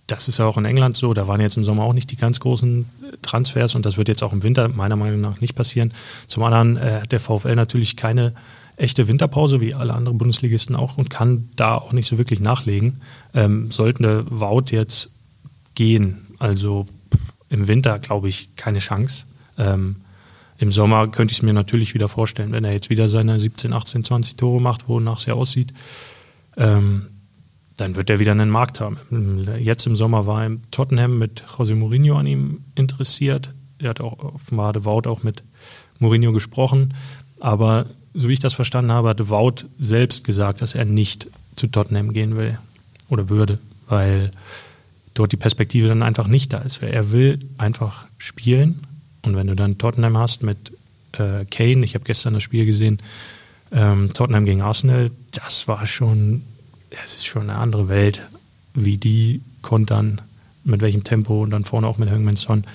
das 0.07 0.27
ist 0.27 0.37
ja 0.37 0.45
auch 0.45 0.57
in 0.57 0.65
England 0.65 0.97
so. 0.97 1.13
Da 1.13 1.27
waren 1.27 1.41
jetzt 1.41 1.57
im 1.57 1.63
Sommer 1.63 1.83
auch 1.83 1.93
nicht 1.93 2.11
die 2.11 2.17
ganz 2.17 2.39
großen 2.39 2.85
Transfers 3.21 3.75
und 3.75 3.85
das 3.85 3.97
wird 3.97 4.09
jetzt 4.09 4.21
auch 4.21 4.33
im 4.33 4.43
Winter 4.43 4.67
meiner 4.67 4.95
Meinung 4.95 5.21
nach 5.21 5.39
nicht 5.39 5.55
passieren. 5.55 5.93
Zum 6.27 6.43
anderen 6.43 6.77
äh, 6.77 7.01
hat 7.01 7.11
der 7.11 7.19
VfL 7.19 7.55
natürlich 7.55 7.95
keine 7.95 8.33
echte 8.75 9.07
Winterpause, 9.07 9.61
wie 9.61 9.73
alle 9.73 9.93
anderen 9.93 10.17
Bundesligisten 10.17 10.75
auch, 10.75 10.97
und 10.97 11.09
kann 11.09 11.49
da 11.55 11.75
auch 11.75 11.93
nicht 11.93 12.07
so 12.07 12.17
wirklich 12.17 12.39
nachlegen. 12.39 13.01
Ähm, 13.33 13.71
sollten 13.71 14.03
der 14.03 14.25
Wout 14.29 14.65
jetzt 14.71 15.09
gehen, 15.75 16.27
also 16.39 16.87
im 17.49 17.67
Winter 17.67 17.99
glaube 17.99 18.29
ich 18.29 18.55
keine 18.55 18.79
Chance. 18.79 19.25
Ähm, 19.57 19.97
im 20.63 20.71
Sommer 20.71 21.09
könnte 21.09 21.33
ich 21.33 21.39
es 21.39 21.43
mir 21.43 21.53
natürlich 21.53 21.93
wieder 21.93 22.07
vorstellen, 22.07 22.53
wenn 22.53 22.63
er 22.63 22.71
jetzt 22.71 22.89
wieder 22.89 23.09
seine 23.09 23.37
17, 23.37 23.73
18, 23.73 24.05
20 24.05 24.37
Tore 24.37 24.61
macht, 24.61 24.87
wonach 24.87 25.19
es 25.19 25.25
ja 25.25 25.33
aussieht, 25.33 25.73
ähm, 26.55 27.07
dann 27.75 27.97
wird 27.97 28.09
er 28.09 28.19
wieder 28.19 28.31
einen 28.31 28.49
Markt 28.49 28.79
haben. 28.79 28.97
Jetzt 29.59 29.85
im 29.87 29.97
Sommer 29.97 30.25
war 30.25 30.45
er 30.45 30.51
Tottenham 30.71 31.19
mit 31.19 31.43
José 31.43 31.75
Mourinho 31.75 32.15
an 32.15 32.27
ihm 32.27 32.61
interessiert. 32.75 33.49
Er 33.79 33.89
hat 33.89 33.99
auch 33.99 34.17
offenbar 34.19 34.69
hatte 34.69 34.85
Wout 34.85 35.09
auch 35.09 35.23
mit 35.23 35.43
Mourinho 35.99 36.31
gesprochen. 36.31 36.93
Aber 37.41 37.87
so 38.13 38.29
wie 38.29 38.33
ich 38.33 38.39
das 38.39 38.53
verstanden 38.53 38.91
habe, 38.91 39.09
hatte 39.09 39.29
Wout 39.29 39.65
selbst 39.79 40.23
gesagt, 40.23 40.61
dass 40.61 40.75
er 40.75 40.85
nicht 40.85 41.27
zu 41.55 41.67
Tottenham 41.67 42.13
gehen 42.13 42.37
will 42.37 42.57
oder 43.09 43.27
würde, 43.27 43.59
weil 43.89 44.31
dort 45.13 45.33
die 45.33 45.37
Perspektive 45.37 45.89
dann 45.89 46.03
einfach 46.03 46.27
nicht 46.27 46.53
da 46.53 46.59
ist. 46.59 46.81
Er 46.81 47.11
will 47.11 47.39
einfach 47.57 48.05
spielen 48.17 48.79
und 49.23 49.35
wenn 49.35 49.47
du 49.47 49.55
dann 49.55 49.77
Tottenham 49.77 50.17
hast 50.17 50.43
mit 50.43 50.73
äh, 51.13 51.45
Kane, 51.45 51.83
ich 51.83 51.95
habe 51.95 52.05
gestern 52.05 52.33
das 52.33 52.43
Spiel 52.43 52.65
gesehen, 52.65 52.99
ähm, 53.71 54.13
Tottenham 54.13 54.45
gegen 54.45 54.61
Arsenal, 54.61 55.11
das 55.31 55.67
war 55.67 55.87
schon, 55.87 56.43
es 57.03 57.15
ist 57.15 57.25
schon 57.25 57.49
eine 57.49 57.57
andere 57.57 57.89
Welt, 57.89 58.21
wie 58.73 58.97
die 58.97 59.41
kontern, 59.61 60.21
mit 60.63 60.81
welchem 60.81 61.03
Tempo 61.03 61.41
und 61.41 61.51
dann 61.51 61.65
vorne 61.65 61.87
auch 61.87 61.97
mit 61.97 62.09
Heung-Min 62.09 62.35
Son. 62.35 62.65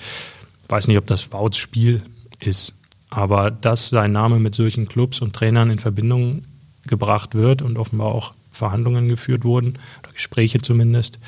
Weiß 0.67 0.87
nicht, 0.87 0.97
ob 0.97 1.07
das 1.07 1.31
Wouts 1.31 1.57
Spiel 1.57 2.01
ist, 2.39 2.73
aber 3.09 3.51
dass 3.51 3.89
sein 3.89 4.11
Name 4.11 4.39
mit 4.39 4.55
solchen 4.55 4.87
Clubs 4.87 5.21
und 5.21 5.33
Trainern 5.33 5.69
in 5.69 5.79
Verbindung 5.79 6.43
gebracht 6.85 7.35
wird 7.35 7.61
und 7.61 7.77
offenbar 7.77 8.09
auch 8.09 8.33
Verhandlungen 8.51 9.07
geführt 9.07 9.43
wurden, 9.43 9.77
oder 10.03 10.11
Gespräche 10.13 10.61
zumindest, 10.61 11.19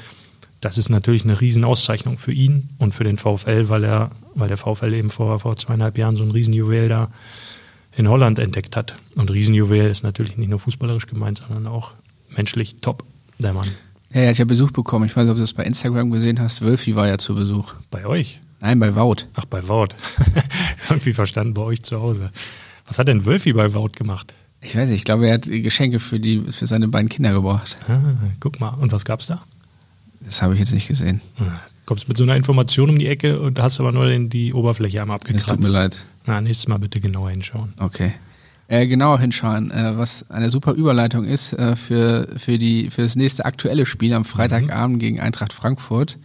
das 0.61 0.77
ist 0.77 0.89
natürlich 0.89 1.23
eine 1.23 1.41
Riesenauszeichnung 1.41 2.17
für 2.17 2.31
ihn 2.31 2.69
und 2.77 2.93
für 2.93 3.03
den 3.03 3.17
VfL, 3.17 3.67
weil 3.69 3.83
er, 3.83 4.11
weil 4.35 4.47
der 4.47 4.57
VfL 4.57 4.93
eben 4.93 5.09
vor, 5.09 5.39
vor 5.39 5.55
zweieinhalb 5.55 5.97
Jahren 5.97 6.15
so 6.15 6.23
ein 6.23 6.31
Riesenjuwel 6.31 6.87
da 6.87 7.09
in 7.97 8.07
Holland 8.07 8.39
entdeckt 8.39 8.75
hat. 8.77 8.95
Und 9.15 9.31
Riesenjuwel 9.31 9.89
ist 9.89 10.03
natürlich 10.03 10.37
nicht 10.37 10.49
nur 10.49 10.59
fußballerisch 10.59 11.07
gemeint, 11.07 11.39
sondern 11.39 11.67
auch 11.67 11.91
menschlich 12.29 12.77
top, 12.79 13.03
der 13.39 13.53
Mann. 13.53 13.67
Ja, 14.13 14.21
er 14.21 14.29
hat 14.29 14.37
ja 14.37 14.45
Besuch 14.45 14.71
bekommen. 14.71 15.05
Ich 15.05 15.15
weiß 15.15 15.23
nicht, 15.23 15.31
ob 15.31 15.37
du 15.37 15.41
das 15.41 15.53
bei 15.53 15.63
Instagram 15.63 16.11
gesehen 16.11 16.39
hast. 16.39 16.61
Wölfi 16.61 16.95
war 16.95 17.07
ja 17.07 17.17
zu 17.17 17.33
Besuch. 17.33 17.73
Bei 17.89 18.05
euch? 18.05 18.39
Nein, 18.59 18.79
bei 18.79 18.95
Wout. 18.95 19.27
Ach, 19.33 19.45
bei 19.45 19.67
Wout. 19.67 19.89
Irgendwie 20.89 21.13
verstanden, 21.13 21.55
bei 21.55 21.63
euch 21.63 21.81
zu 21.81 21.99
Hause. 21.99 22.31
Was 22.85 22.99
hat 22.99 23.07
denn 23.07 23.25
Wölfi 23.25 23.53
bei 23.53 23.73
Wout 23.73 23.93
gemacht? 23.95 24.33
Ich 24.61 24.75
weiß 24.75 24.89
nicht, 24.89 24.99
ich 24.99 25.05
glaube, 25.05 25.27
er 25.27 25.33
hat 25.33 25.45
Geschenke 25.45 25.99
für, 25.99 26.19
die, 26.19 26.43
für 26.51 26.67
seine 26.67 26.87
beiden 26.87 27.09
Kinder 27.09 27.33
gebracht. 27.33 27.77
Ah, 27.87 27.99
guck 28.39 28.59
mal, 28.59 28.69
und 28.69 28.91
was 28.91 29.05
gab's 29.05 29.25
da? 29.25 29.41
Das 30.23 30.41
habe 30.41 30.53
ich 30.53 30.59
jetzt 30.59 30.73
nicht 30.73 30.87
gesehen. 30.87 31.21
Du 31.37 31.45
kommst 31.85 32.07
mit 32.07 32.17
so 32.17 32.23
einer 32.23 32.35
Information 32.35 32.89
um 32.89 32.97
die 32.97 33.07
Ecke 33.07 33.39
und 33.39 33.59
hast 33.59 33.79
aber 33.79 33.91
nur 33.91 34.09
in 34.09 34.29
die 34.29 34.53
Oberfläche 34.53 35.01
einmal 35.01 35.15
abgekratzt. 35.15 35.47
Es 35.47 35.53
tut 35.53 35.61
mir 35.61 35.69
leid. 35.69 36.05
Na, 36.25 36.39
nächstes 36.41 36.67
Mal 36.67 36.77
bitte 36.77 36.99
genauer 36.99 37.31
hinschauen. 37.31 37.73
Okay. 37.79 38.13
Äh, 38.67 38.87
genauer 38.87 39.19
hinschauen, 39.19 39.69
äh, 39.71 39.97
was 39.97 40.29
eine 40.29 40.49
super 40.49 40.71
Überleitung 40.71 41.25
ist 41.25 41.51
äh, 41.51 41.75
für, 41.75 42.29
für, 42.37 42.57
die, 42.57 42.89
für 42.89 43.01
das 43.01 43.17
nächste 43.17 43.43
aktuelle 43.43 43.85
Spiel 43.85 44.13
am 44.13 44.23
Freitagabend 44.23 44.95
mhm. 44.95 44.99
gegen 44.99 45.19
Eintracht 45.19 45.51
Frankfurt. 45.51 46.17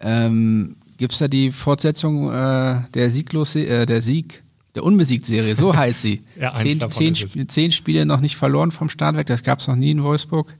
Ähm, 0.00 0.76
Gibt 0.98 1.14
es 1.14 1.20
da 1.20 1.28
die 1.28 1.52
Fortsetzung 1.52 2.30
äh, 2.30 2.82
der 2.92 3.10
Sieglos 3.10 3.56
äh, 3.56 3.86
der 3.86 4.02
Sieg, 4.02 4.42
der 4.74 4.84
Unbesiegt-Serie, 4.84 5.56
so 5.56 5.74
heißt 5.74 6.02
sie. 6.02 6.22
ja, 6.38 6.54
zehn, 6.54 6.78
zehn, 6.90 7.14
Sp 7.16 7.46
zehn, 7.48 7.72
Spiele 7.72 8.04
noch 8.04 8.20
nicht 8.20 8.36
verloren 8.36 8.72
vom 8.72 8.90
Start 8.90 9.16
weg, 9.16 9.26
das 9.26 9.42
gab 9.42 9.60
es 9.60 9.66
noch 9.66 9.76
nie 9.76 9.92
in 9.92 10.02
Wolfsburg. 10.02 10.54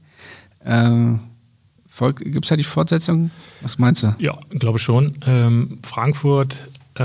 Ähm, 0.65 1.19
Gibt 2.19 2.45
es 2.45 2.49
da 2.49 2.55
die 2.55 2.63
Fortsetzung? 2.63 3.31
Was 3.61 3.77
meinst 3.77 4.03
du? 4.03 4.15
Ja, 4.19 4.37
glaube 4.49 4.79
schon. 4.79 5.13
Ähm, 5.27 5.79
Frankfurt 5.83 6.55
äh, 6.95 7.03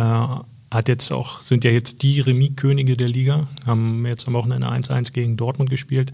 hat 0.70 0.88
jetzt 0.88 1.12
auch, 1.12 1.42
sind 1.42 1.64
ja 1.64 1.70
jetzt 1.70 2.02
die 2.02 2.20
Remis-Könige 2.20 2.96
der 2.96 3.08
Liga, 3.08 3.46
haben 3.66 4.06
jetzt 4.06 4.26
am 4.26 4.34
Wochenende 4.34 4.68
1-1 4.68 5.12
gegen 5.12 5.36
Dortmund 5.36 5.70
gespielt. 5.70 6.12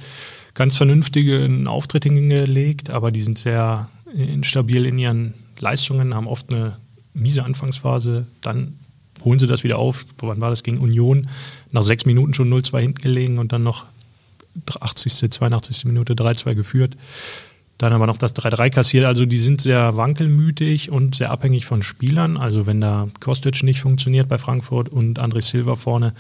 Ganz 0.55 0.77
vernünftigen 0.77 1.67
Auftritt 1.67 2.05
hingelegt, 2.05 2.91
aber 2.91 3.11
die 3.11 3.23
sind 3.23 3.39
sehr 3.39 3.89
instabil 4.15 4.87
in 4.87 4.99
ihren 4.99 5.35
Leistungen, 5.59 6.15
haben 6.15 6.27
oft 6.27 6.53
eine 6.53 6.77
miese 7.15 7.45
Anfangsphase, 7.45 8.27
dann 8.41 8.77
holen 9.25 9.39
sie 9.39 9.47
das 9.47 9.65
wieder 9.65 9.79
auf. 9.79 10.05
Wann 10.19 10.41
war 10.41 10.51
das 10.51 10.63
gegen 10.63 10.79
Union? 10.79 11.29
Nach 11.71 11.83
sechs 11.83 12.05
Minuten 12.05 12.35
schon 12.35 12.53
0-2 12.53 12.81
hinten 12.81 13.03
gelegen 13.03 13.39
und 13.39 13.53
dann 13.53 13.63
noch 13.63 13.87
80., 14.81 15.31
82. 15.31 15.85
Minute 15.85 16.15
3-2 16.15 16.55
geführt. 16.55 16.97
Dann 17.83 17.95
aber 17.95 18.07
noch 18.07 18.17
das 18.17 18.33
3-3 18.37 18.71
kassiert. 18.71 19.05
Also 19.07 19.27
die 19.27 19.39
sind 19.39 19.61
sehr 19.61 19.97
wankelmütig 19.97 20.93
und 20.93 21.17
sehr 21.17 21.33
abhängig 21.33 21.67
von 21.67 21.83
Spielern. 21.83 22.37
Also 22.37 22.65
wenn 22.65 22.81
da 22.81 23.09
Kostic 23.19 23.65
nicht 23.65 23.81
funktioniert 23.81 24.29
bei 24.29 24.39
Frankfurt 24.39 24.89
und 24.89 25.21
André 25.21 25.43
Silva 25.43 25.75
vorne, 25.75 26.15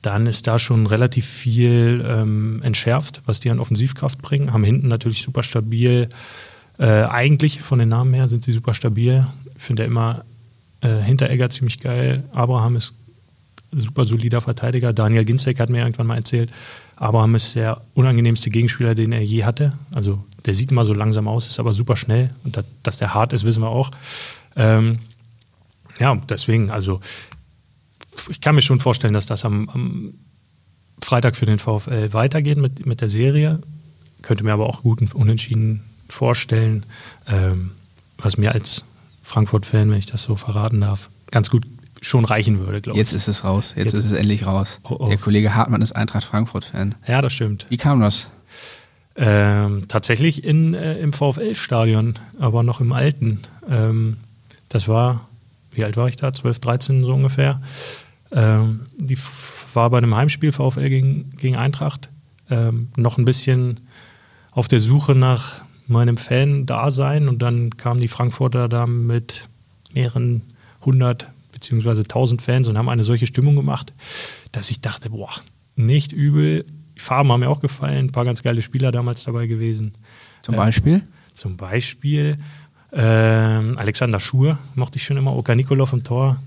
dann 0.00 0.26
ist 0.26 0.46
da 0.46 0.58
schon 0.58 0.86
relativ 0.86 1.26
viel 1.26 2.02
ähm, 2.08 2.62
entschärft, 2.62 3.20
was 3.26 3.38
die 3.38 3.50
an 3.50 3.60
Offensivkraft 3.60 4.22
bringen. 4.22 4.54
Haben 4.54 4.64
hinten 4.64 4.88
natürlich 4.88 5.20
super 5.20 5.42
stabil. 5.42 6.08
Äh, 6.78 6.86
eigentlich 6.86 7.60
von 7.60 7.80
den 7.80 7.90
Namen 7.90 8.14
her 8.14 8.30
sind 8.30 8.42
sie 8.42 8.52
super 8.52 8.72
stabil. 8.72 9.26
Ich 9.58 9.62
finde 9.62 9.84
immer 9.84 10.24
äh, 10.80 11.02
Hinteregger 11.02 11.50
ziemlich 11.50 11.80
geil. 11.80 12.24
Abraham 12.32 12.76
ist 12.76 12.94
super 13.72 14.06
solider 14.06 14.40
Verteidiger. 14.40 14.94
Daniel 14.94 15.26
Ginzek 15.26 15.60
hat 15.60 15.68
mir 15.68 15.80
irgendwann 15.82 16.06
mal 16.06 16.16
erzählt, 16.16 16.50
Abraham 16.96 17.34
ist 17.34 17.54
der 17.56 17.82
unangenehmste 17.92 18.48
Gegenspieler, 18.48 18.94
den 18.94 19.12
er 19.12 19.20
je 19.20 19.44
hatte. 19.44 19.74
Also 19.94 20.24
der 20.46 20.54
sieht 20.54 20.70
immer 20.70 20.84
so 20.84 20.94
langsam 20.94 21.28
aus, 21.28 21.48
ist 21.48 21.60
aber 21.60 21.74
super 21.74 21.96
schnell. 21.96 22.30
Und 22.44 22.56
dat, 22.56 22.66
dass 22.82 22.98
der 22.98 23.14
hart 23.14 23.32
ist, 23.32 23.44
wissen 23.44 23.62
wir 23.62 23.70
auch. 23.70 23.90
Ähm, 24.56 25.00
ja, 25.98 26.14
deswegen, 26.28 26.70
also 26.70 27.00
ich 28.28 28.40
kann 28.40 28.54
mir 28.54 28.62
schon 28.62 28.80
vorstellen, 28.80 29.14
dass 29.14 29.26
das 29.26 29.44
am, 29.44 29.68
am 29.68 30.14
Freitag 31.00 31.36
für 31.36 31.46
den 31.46 31.58
VfL 31.58 32.12
weitergeht 32.12 32.58
mit, 32.58 32.86
mit 32.86 33.00
der 33.00 33.08
Serie. 33.08 33.60
Könnte 34.22 34.44
mir 34.44 34.52
aber 34.52 34.66
auch 34.66 34.82
guten 34.82 35.06
Unentschieden 35.12 35.84
vorstellen, 36.08 36.84
ähm, 37.28 37.70
was 38.16 38.36
mir 38.36 38.52
als 38.52 38.84
Frankfurt-Fan, 39.22 39.90
wenn 39.90 39.98
ich 39.98 40.06
das 40.06 40.24
so 40.24 40.36
verraten 40.36 40.80
darf, 40.80 41.10
ganz 41.30 41.50
gut 41.50 41.64
schon 42.00 42.24
reichen 42.24 42.58
würde, 42.60 42.80
glaube 42.80 42.96
ich. 42.96 43.00
Jetzt 43.00 43.12
ist 43.12 43.28
es 43.28 43.44
raus. 43.44 43.74
Jetzt, 43.76 43.92
Jetzt 43.92 43.94
ist 43.94 44.06
es 44.06 44.12
endlich 44.12 44.46
raus. 44.46 44.80
Oh, 44.84 44.96
oh. 45.00 45.06
Der 45.06 45.18
Kollege 45.18 45.54
Hartmann 45.54 45.82
ist 45.82 45.92
Eintracht 45.92 46.24
Frankfurt-Fan. 46.24 46.94
Ja, 47.06 47.22
das 47.22 47.32
stimmt. 47.32 47.66
Wie 47.68 47.76
kam 47.76 48.00
das? 48.00 48.28
Ähm, 49.20 49.88
tatsächlich 49.88 50.44
in, 50.44 50.74
äh, 50.74 50.98
im 50.98 51.12
VfL-Stadion, 51.12 52.14
aber 52.38 52.62
noch 52.62 52.80
im 52.80 52.92
alten. 52.92 53.40
Ähm, 53.68 54.16
das 54.68 54.86
war, 54.86 55.28
wie 55.72 55.84
alt 55.84 55.96
war 55.96 56.08
ich 56.08 56.14
da? 56.14 56.32
12, 56.32 56.60
13 56.60 57.04
so 57.04 57.14
ungefähr. 57.14 57.60
Ähm, 58.30 58.86
die 58.96 59.18
war 59.74 59.90
bei 59.90 59.98
einem 59.98 60.14
Heimspiel 60.14 60.52
VfL 60.52 60.88
gegen, 60.88 61.32
gegen 61.36 61.56
Eintracht. 61.56 62.10
Ähm, 62.48 62.90
noch 62.96 63.18
ein 63.18 63.24
bisschen 63.24 63.80
auf 64.52 64.68
der 64.68 64.80
Suche 64.80 65.16
nach 65.16 65.62
meinem 65.88 66.16
Fan-Dasein 66.16 67.28
und 67.28 67.40
dann 67.40 67.76
kamen 67.76 68.00
die 68.00 68.08
Frankfurter 68.08 68.68
da 68.68 68.86
mit 68.86 69.48
mehreren 69.92 70.42
hundert 70.84 71.26
beziehungsweise 71.52 72.04
tausend 72.04 72.40
Fans 72.40 72.68
und 72.68 72.78
haben 72.78 72.88
eine 72.88 73.04
solche 73.04 73.26
Stimmung 73.26 73.56
gemacht, 73.56 73.92
dass 74.52 74.70
ich 74.70 74.80
dachte, 74.80 75.10
boah, 75.10 75.30
nicht 75.74 76.12
übel. 76.12 76.64
Die 76.98 77.02
Farben 77.02 77.30
haben 77.30 77.40
mir 77.40 77.48
auch 77.48 77.60
gefallen, 77.60 78.06
ein 78.06 78.12
paar 78.12 78.24
ganz 78.24 78.42
geile 78.42 78.60
Spieler 78.60 78.90
damals 78.90 79.22
dabei 79.22 79.46
gewesen. 79.46 79.92
Zum 80.42 80.56
Beispiel? 80.56 80.96
Äh, 80.96 81.32
zum 81.32 81.56
Beispiel 81.56 82.36
äh, 82.90 82.98
Alexander 83.00 84.18
Schur 84.18 84.58
mochte 84.74 84.96
ich 84.96 85.04
schon 85.04 85.16
immer, 85.16 85.36
Oka 85.36 85.54
Nikolov 85.54 85.92
im 85.92 86.02
Tor, 86.02 86.38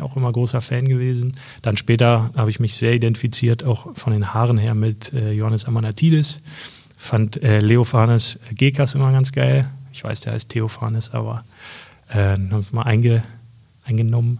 auch 0.00 0.16
immer 0.16 0.32
großer 0.32 0.60
Fan 0.60 0.88
gewesen. 0.88 1.34
Dann 1.60 1.76
später 1.76 2.30
habe 2.34 2.50
ich 2.50 2.58
mich 2.58 2.74
sehr 2.74 2.94
identifiziert, 2.94 3.62
auch 3.62 3.94
von 3.94 4.12
den 4.12 4.34
Haaren 4.34 4.58
her 4.58 4.74
mit 4.74 5.12
äh, 5.12 5.32
Johannes 5.32 5.66
Amanatidis. 5.66 6.40
Fand 6.96 7.42
äh, 7.42 7.60
Leofanes 7.60 8.38
Gekas 8.54 8.94
immer 8.94 9.12
ganz 9.12 9.32
geil. 9.32 9.68
Ich 9.92 10.02
weiß, 10.02 10.22
der 10.22 10.32
heißt 10.32 10.48
Theophanes, 10.48 11.12
aber 11.12 11.44
äh, 12.12 12.36
mal 12.36 12.82
einge, 12.82 13.22
eingenommen. 13.84 14.38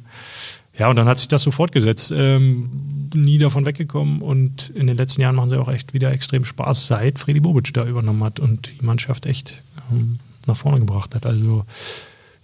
Ja, 0.78 0.88
und 0.88 0.96
dann 0.96 1.06
hat 1.06 1.18
sich 1.18 1.28
das 1.28 1.42
so 1.42 1.50
fortgesetzt. 1.50 2.12
Ähm, 2.16 2.70
nie 3.14 3.38
davon 3.38 3.66
weggekommen 3.66 4.22
und 4.22 4.70
in 4.70 4.87
den 4.87 4.96
letzten 4.96 5.20
Jahren 5.20 5.37
machen 5.37 5.50
sie 5.50 5.61
auch 5.61 5.68
echt 5.68 5.92
wieder 5.92 6.12
extrem 6.12 6.44
Spaß, 6.44 6.87
seit 6.87 7.18
Freddy 7.18 7.40
Bobic 7.40 7.72
da 7.74 7.87
übernommen 7.87 8.24
hat 8.24 8.40
und 8.40 8.72
die 8.80 8.85
Mannschaft 8.85 9.26
echt 9.26 9.62
ähm, 9.90 10.18
nach 10.46 10.56
vorne 10.56 10.78
gebracht 10.78 11.14
hat. 11.14 11.26
Also 11.26 11.64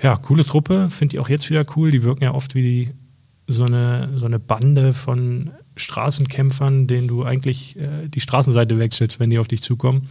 ja, 0.02 0.16
coole 0.16 0.44
Truppe, 0.44 0.88
finde 0.90 1.16
ich 1.16 1.20
auch 1.20 1.28
jetzt 1.28 1.48
wieder 1.50 1.64
cool. 1.76 1.90
Die 1.90 2.02
wirken 2.02 2.24
ja 2.24 2.34
oft 2.34 2.54
wie 2.54 2.62
die, 2.62 2.90
so, 3.46 3.64
eine, 3.64 4.10
so 4.14 4.26
eine 4.26 4.38
Bande 4.38 4.92
von 4.92 5.50
Straßenkämpfern, 5.76 6.86
denen 6.86 7.08
du 7.08 7.24
eigentlich 7.24 7.76
äh, 7.76 8.08
die 8.08 8.20
Straßenseite 8.20 8.78
wechselst, 8.78 9.20
wenn 9.20 9.30
die 9.30 9.38
auf 9.38 9.48
dich 9.48 9.62
zukommen. 9.62 10.08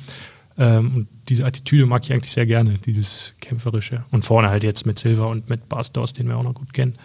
Ähm, 0.57 0.91
und 0.95 1.07
diese 1.29 1.45
Attitüde 1.45 1.85
mag 1.85 2.03
ich 2.03 2.11
eigentlich 2.11 2.31
sehr 2.31 2.45
gerne, 2.45 2.79
dieses 2.85 3.35
Kämpferische. 3.39 4.03
Und 4.11 4.25
vorne 4.25 4.49
halt 4.49 4.63
jetzt 4.63 4.85
mit 4.85 4.97
Silva 4.99 5.25
und 5.25 5.49
mit 5.49 5.69
Bastos, 5.69 6.13
den 6.13 6.27
wir 6.27 6.37
auch 6.37 6.43
noch 6.43 6.55
gut 6.55 6.73
kennen. 6.73 6.95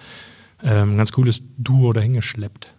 Ähm, 0.62 0.96
ganz 0.96 1.12
cooles 1.12 1.42
Duo 1.58 1.92
dahingeschleppt. 1.92 2.74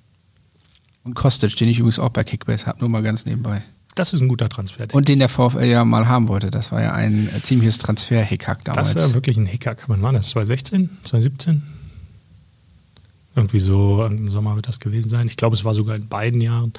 Und 1.03 1.15
Kostic, 1.15 1.55
den 1.57 1.67
ich 1.67 1.79
übrigens 1.79 1.99
auch 1.99 2.09
bei 2.09 2.23
Kickbase 2.23 2.65
habe, 2.65 2.79
nur 2.79 2.89
mal 2.89 3.03
ganz 3.03 3.25
nebenbei. 3.25 3.61
Das 3.95 4.13
ist 4.13 4.21
ein 4.21 4.27
guter 4.27 4.49
Transfer. 4.49 4.87
Und 4.93 5.07
den 5.07 5.19
der 5.19 5.29
VfL 5.29 5.65
ja 5.65 5.85
mal 5.85 6.07
haben 6.07 6.27
wollte. 6.27 6.49
Das 6.49 6.71
war 6.71 6.81
ja 6.81 6.93
ein 6.93 7.29
ziemliches 7.43 7.77
Transfer-Hickhack 7.77 8.65
damals. 8.65 8.93
Das 8.93 9.09
war 9.09 9.13
wirklich 9.13 9.37
ein 9.37 9.45
Hickhack. 9.45 9.83
Wann 9.87 10.01
war 10.01 10.13
das? 10.13 10.29
2016? 10.29 10.89
2017? 11.03 11.61
Irgendwie 13.35 13.59
so 13.59 14.03
im 14.05 14.29
Sommer 14.29 14.55
wird 14.55 14.67
das 14.67 14.79
gewesen 14.79 15.09
sein. 15.09 15.27
Ich 15.27 15.37
glaube, 15.37 15.55
es 15.55 15.63
war 15.63 15.73
sogar 15.73 15.95
in 15.95 16.07
beiden 16.07 16.41
Jahren, 16.41 16.73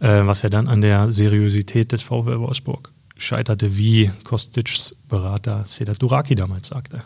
äh, 0.00 0.26
was 0.26 0.42
ja 0.42 0.48
dann 0.48 0.66
an 0.66 0.80
der 0.80 1.12
Seriosität 1.12 1.92
des 1.92 2.02
VfL 2.02 2.40
Wolfsburg 2.40 2.90
scheiterte, 3.16 3.76
wie 3.76 4.10
Kostits 4.24 4.96
Berater 5.08 5.64
Sedat 5.64 6.02
Duraki 6.02 6.34
damals 6.34 6.68
sagte. 6.68 7.02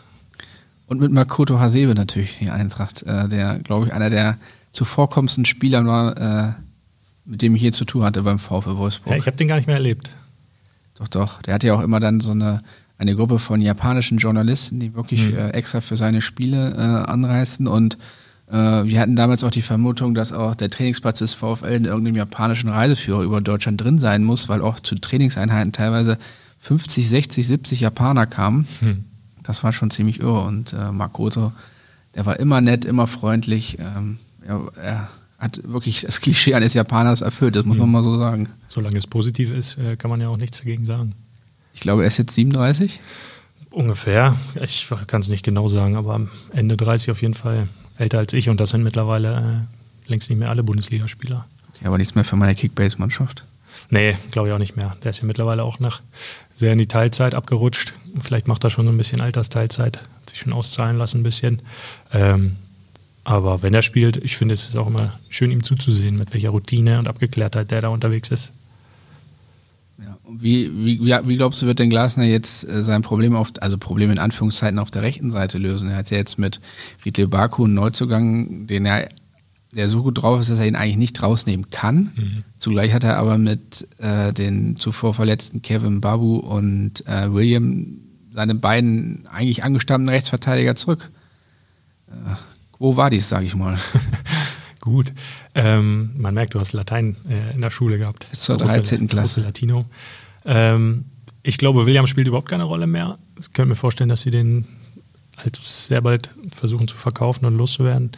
Und 0.87 0.99
mit 0.99 1.11
Makoto 1.11 1.59
Hasebe 1.59 1.95
natürlich 1.95 2.37
die 2.39 2.49
Eintracht, 2.49 3.03
äh, 3.03 3.27
der, 3.27 3.59
glaube 3.59 3.87
ich, 3.87 3.93
einer 3.93 4.09
der 4.09 4.37
zuvorkommendsten 4.71 5.45
Spieler 5.45 5.85
war, 5.85 6.17
äh, 6.17 6.53
mit 7.25 7.41
dem 7.41 7.55
ich 7.55 7.61
hier 7.61 7.71
zu 7.71 7.85
tun 7.85 8.03
hatte 8.03 8.21
beim 8.21 8.37
VfL 8.39 8.77
Wolfsburg. 8.77 9.13
Ja, 9.13 9.19
ich 9.19 9.25
habe 9.25 9.37
den 9.37 9.47
gar 9.47 9.55
nicht 9.55 9.67
mehr 9.67 9.77
erlebt. 9.77 10.11
Doch, 10.95 11.07
doch. 11.07 11.41
Der 11.41 11.55
hatte 11.55 11.67
ja 11.67 11.73
auch 11.73 11.81
immer 11.81 11.99
dann 11.99 12.19
so 12.19 12.31
eine, 12.31 12.59
eine 12.97 13.15
Gruppe 13.15 13.39
von 13.39 13.61
japanischen 13.61 14.19
Journalisten, 14.19 14.79
die 14.79 14.93
wirklich 14.93 15.31
mhm. 15.31 15.37
äh, 15.37 15.49
extra 15.49 15.81
für 15.81 15.97
seine 15.97 16.21
Spiele 16.21 16.73
äh, 16.73 17.09
anreisten 17.09 17.67
und 17.67 17.97
äh, 18.47 18.53
wir 18.53 18.99
hatten 18.99 19.15
damals 19.15 19.43
auch 19.43 19.51
die 19.51 19.61
Vermutung, 19.61 20.13
dass 20.13 20.31
auch 20.31 20.55
der 20.55 20.69
Trainingsplatz 20.69 21.19
des 21.19 21.33
VfL 21.33 21.73
in 21.73 21.85
irgendeinem 21.85 22.17
japanischen 22.17 22.69
Reiseführer 22.69 23.23
über 23.23 23.41
Deutschland 23.41 23.81
drin 23.81 23.97
sein 23.97 24.23
muss, 24.23 24.49
weil 24.49 24.61
auch 24.61 24.79
zu 24.79 24.95
Trainingseinheiten 24.95 25.71
teilweise 25.71 26.17
50, 26.59 27.09
60, 27.09 27.47
70 27.47 27.79
Japaner 27.79 28.27
kamen. 28.27 28.67
Hm. 28.79 29.05
Das 29.45 29.63
war 29.63 29.71
schon 29.71 29.91
ziemlich 29.91 30.19
irre. 30.19 30.41
Und 30.41 30.73
äh, 30.73 30.91
Makoto, 30.91 31.53
der 32.15 32.25
war 32.25 32.39
immer 32.39 32.61
nett, 32.61 32.83
immer 32.83 33.07
freundlich. 33.07 33.77
Ähm, 33.79 34.17
er, 34.45 34.61
er, 34.81 35.09
hat 35.37 35.59
wirklich 35.65 36.01
das 36.01 36.21
Klischee 36.21 36.53
eines 36.55 36.73
Japaners 36.73 37.19
erfüllt, 37.19 37.57
das 37.57 37.65
muss 37.65 37.75
hm. 37.75 37.81
man 37.81 37.91
mal 37.91 38.03
so 38.03 38.17
sagen. 38.17 38.47
Solange 38.69 38.97
es 38.97 39.05
positiv 39.05 39.51
ist, 39.51 39.77
äh, 39.77 39.97
kann 39.97 40.09
man 40.09 40.21
ja 40.21 40.29
auch 40.29 40.37
nichts 40.37 40.59
dagegen 40.59 40.85
sagen. 40.85 41.13
Ich 41.73 41.81
glaube, 41.81 42.03
er 42.03 42.07
ist 42.07 42.17
jetzt 42.17 42.33
37. 42.33 43.01
Ungefähr. 43.69 44.33
Ich 44.63 44.89
kann 45.07 45.21
es 45.21 45.27
nicht 45.27 45.43
genau 45.43 45.67
sagen, 45.67 45.97
aber 45.97 46.15
am 46.15 46.29
Ende 46.53 46.77
30 46.77 47.11
auf 47.11 47.21
jeden 47.21 47.33
Fall 47.33 47.67
älter 47.97 48.17
als 48.19 48.31
ich 48.31 48.47
und 48.47 48.61
das 48.61 48.69
sind 48.69 48.81
mittlerweile 48.81 49.67
äh, 50.07 50.09
längst 50.09 50.29
nicht 50.29 50.39
mehr 50.39 50.49
alle 50.49 50.63
Bundesligaspieler. 50.63 51.45
Okay, 51.75 51.85
aber 51.85 51.97
nichts 51.97 52.15
mehr 52.15 52.23
für 52.23 52.37
meine 52.37 52.55
Kickbase-Mannschaft? 52.55 53.43
Nee, 53.95 54.17
glaube 54.29 54.49
ich 54.49 54.53
auch 54.53 54.59
nicht 54.59 54.75
mehr. 54.75 54.97
Der 55.03 55.11
ist 55.11 55.21
ja 55.21 55.25
mittlerweile 55.25 55.63
auch 55.63 55.79
nach 55.79 56.01
sehr 56.53 56.73
in 56.73 56.79
die 56.79 56.87
Teilzeit 56.87 57.33
abgerutscht. 57.33 57.93
Vielleicht 58.19 58.45
macht 58.45 58.65
er 58.65 58.69
schon 58.69 58.85
so 58.85 58.91
ein 58.91 58.97
bisschen 58.97 59.21
Altersteilzeit, 59.21 59.99
hat 59.99 60.29
sich 60.29 60.39
schon 60.39 60.51
auszahlen 60.51 60.97
lassen 60.97 61.21
ein 61.21 61.23
bisschen. 61.23 61.61
Ähm, 62.11 62.57
aber 63.23 63.63
wenn 63.63 63.73
er 63.73 63.81
spielt, 63.81 64.17
ich 64.17 64.35
finde 64.35 64.53
es 64.53 64.67
ist 64.67 64.75
auch 64.75 64.87
immer 64.87 65.17
schön, 65.29 65.49
ihm 65.49 65.63
zuzusehen, 65.63 66.17
mit 66.17 66.33
welcher 66.33 66.49
Routine 66.49 66.99
und 66.99 67.07
Abgeklärtheit 67.07 67.71
der 67.71 67.81
da 67.81 67.87
unterwegs 67.87 68.31
ist. 68.31 68.51
Ja, 69.97 70.17
wie, 70.29 70.69
wie, 70.75 70.99
wie 70.99 71.37
glaubst 71.37 71.61
du, 71.61 71.65
wird 71.65 71.79
denn 71.79 71.89
Glasner 71.89 72.25
jetzt 72.25 72.67
äh, 72.67 72.83
sein 72.83 73.01
Problem 73.01 73.33
auf, 73.33 73.53
also 73.61 73.77
Problem 73.77 74.11
in 74.11 74.19
Anführungszeiten 74.19 74.77
auf 74.77 74.91
der 74.91 75.03
rechten 75.03 75.31
Seite 75.31 75.57
lösen? 75.57 75.89
Er 75.89 75.95
hat 75.95 76.11
ja 76.11 76.17
jetzt 76.17 76.37
mit 76.37 76.59
Riedle 77.05 77.29
Baku 77.29 77.63
einen 77.63 77.75
Neuzugang, 77.75 78.67
den 78.67 78.85
er, 78.85 79.07
der 79.75 79.89
so 79.89 80.03
gut 80.03 80.21
drauf 80.21 80.39
ist, 80.39 80.49
dass 80.49 80.59
er 80.59 80.67
ihn 80.67 80.75
eigentlich 80.75 80.97
nicht 80.97 81.21
rausnehmen 81.21 81.69
kann. 81.69 82.11
Mhm. 82.15 82.43
Zugleich 82.57 82.93
hat 82.93 83.03
er 83.03 83.17
aber 83.17 83.37
mit 83.37 83.87
äh, 83.97 84.31
den 84.31 84.77
zuvor 84.77 85.13
verletzten 85.13 85.61
Kevin 85.61 86.01
Babu 86.01 86.37
und 86.37 87.05
äh, 87.07 87.31
William 87.33 87.99
seine 88.33 88.55
beiden 88.55 89.27
eigentlich 89.27 89.63
angestammten 89.63 90.09
Rechtsverteidiger 90.09 90.75
zurück. 90.75 91.09
äh, 92.09 92.35
Quo 92.71 92.97
vadis, 92.97 93.29
sage 93.29 93.45
ich 93.45 93.55
mal. 93.55 93.77
Gut. 94.81 95.11
Ähm, 95.55 96.11
man 96.17 96.33
merkt, 96.33 96.53
du 96.53 96.59
hast 96.59 96.73
Latein 96.73 97.15
äh, 97.29 97.53
in 97.53 97.61
der 97.61 97.69
Schule 97.69 97.97
gehabt. 97.97 98.27
Bis 98.29 98.41
zur 98.41 98.57
13. 98.57 99.07
Klasse. 99.07 99.41
Latino. 99.41 99.85
Ähm, 100.45 101.05
ich 101.43 101.57
glaube, 101.57 101.85
William 101.85 102.07
spielt 102.07 102.27
überhaupt 102.27 102.49
keine 102.49 102.63
Rolle 102.63 102.87
mehr. 102.87 103.17
Ich 103.39 103.51
könnte 103.53 103.69
mir 103.69 103.75
vorstellen, 103.75 104.09
dass 104.09 104.21
sie 104.21 104.31
den 104.31 104.65
halt 105.37 105.55
sehr 105.57 106.01
bald 106.01 106.29
versuchen 106.51 106.87
zu 106.87 106.95
verkaufen 106.95 107.45
und 107.45 107.57
loszuwerden. 107.57 108.11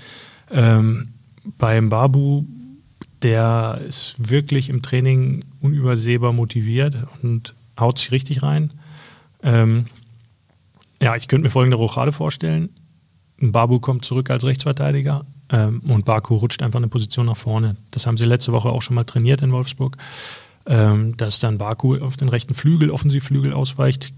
Ähm, 0.51 1.09
beim 1.57 1.89
Babu, 1.89 2.45
der 3.21 3.81
ist 3.87 4.15
wirklich 4.17 4.69
im 4.69 4.81
Training 4.81 5.43
unübersehbar 5.61 6.33
motiviert 6.33 6.95
und 7.23 7.53
haut 7.79 7.97
sich 7.97 8.11
richtig 8.11 8.43
rein. 8.43 8.71
Ähm, 9.43 9.85
ja, 11.01 11.15
ich 11.15 11.27
könnte 11.27 11.43
mir 11.43 11.49
folgende 11.49 11.77
Rochade 11.77 12.11
vorstellen. 12.11 12.69
Babu 13.39 13.79
kommt 13.79 14.03
zurück 14.03 14.29
als 14.29 14.43
Rechtsverteidiger 14.43 15.25
ähm, 15.51 15.81
und 15.87 16.05
Baku 16.05 16.35
rutscht 16.35 16.61
einfach 16.63 16.77
eine 16.77 16.87
Position 16.87 17.27
nach 17.27 17.37
vorne. 17.37 17.75
Das 17.91 18.07
haben 18.07 18.17
sie 18.17 18.25
letzte 18.25 18.51
Woche 18.51 18.69
auch 18.69 18.81
schon 18.81 18.95
mal 18.95 19.03
trainiert 19.03 19.41
in 19.41 19.51
Wolfsburg, 19.51 19.97
ähm, 20.65 21.15
dass 21.17 21.39
dann 21.39 21.57
Baku 21.57 21.97
auf 21.97 22.17
den 22.17 22.29
rechten 22.29 22.55
Flügel, 22.55 22.89
Offensivflügel 22.89 23.53
ausweicht. 23.53 24.13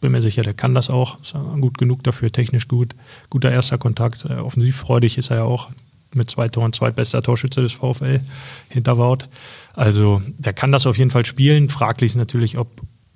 Bin 0.00 0.12
mir 0.12 0.22
sicher, 0.22 0.42
der 0.42 0.54
kann 0.54 0.74
das 0.74 0.90
auch. 0.90 1.20
Ist 1.22 1.34
gut 1.60 1.78
genug 1.78 2.02
dafür, 2.02 2.30
technisch 2.30 2.68
gut. 2.68 2.94
Guter 3.30 3.50
erster 3.50 3.78
Kontakt. 3.78 4.24
Äh, 4.24 4.34
offensivfreudig 4.34 5.18
ist 5.18 5.30
er 5.30 5.38
ja 5.38 5.42
auch 5.44 5.70
mit 6.14 6.30
zwei 6.30 6.48
Toren, 6.48 6.72
zweitbester 6.72 7.22
Torschütze 7.22 7.62
des 7.62 7.72
VfL 7.72 8.20
hinter 8.68 8.98
Wout. 8.98 9.26
Also 9.74 10.22
der 10.38 10.52
kann 10.52 10.72
das 10.72 10.86
auf 10.86 10.98
jeden 10.98 11.10
Fall 11.10 11.26
spielen. 11.26 11.68
Fraglich 11.68 12.12
ist 12.12 12.16
natürlich, 12.16 12.58
ob, 12.58 12.68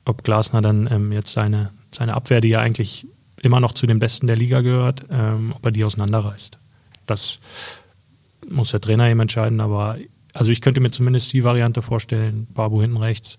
ob 0.04 0.24
Glasner 0.24 0.62
dann 0.62 0.88
ähm, 0.90 1.12
jetzt 1.12 1.32
seine, 1.32 1.70
seine 1.92 2.14
Abwehr, 2.14 2.40
die 2.40 2.48
ja 2.48 2.60
eigentlich 2.60 3.06
immer 3.42 3.60
noch 3.60 3.72
zu 3.72 3.86
den 3.86 3.98
Besten 3.98 4.26
der 4.26 4.36
Liga 4.36 4.60
gehört, 4.60 5.04
ähm, 5.10 5.52
ob 5.54 5.64
er 5.64 5.72
die 5.72 5.84
auseinanderreißt. 5.84 6.58
Das 7.06 7.38
muss 8.48 8.70
der 8.70 8.80
Trainer 8.80 9.08
eben 9.08 9.20
entscheiden, 9.20 9.60
aber 9.60 9.98
also 10.32 10.50
ich 10.50 10.60
könnte 10.60 10.80
mir 10.80 10.90
zumindest 10.90 11.32
die 11.32 11.44
Variante 11.44 11.82
vorstellen, 11.82 12.46
Babu 12.54 12.80
hinten 12.80 12.96
rechts, 12.96 13.38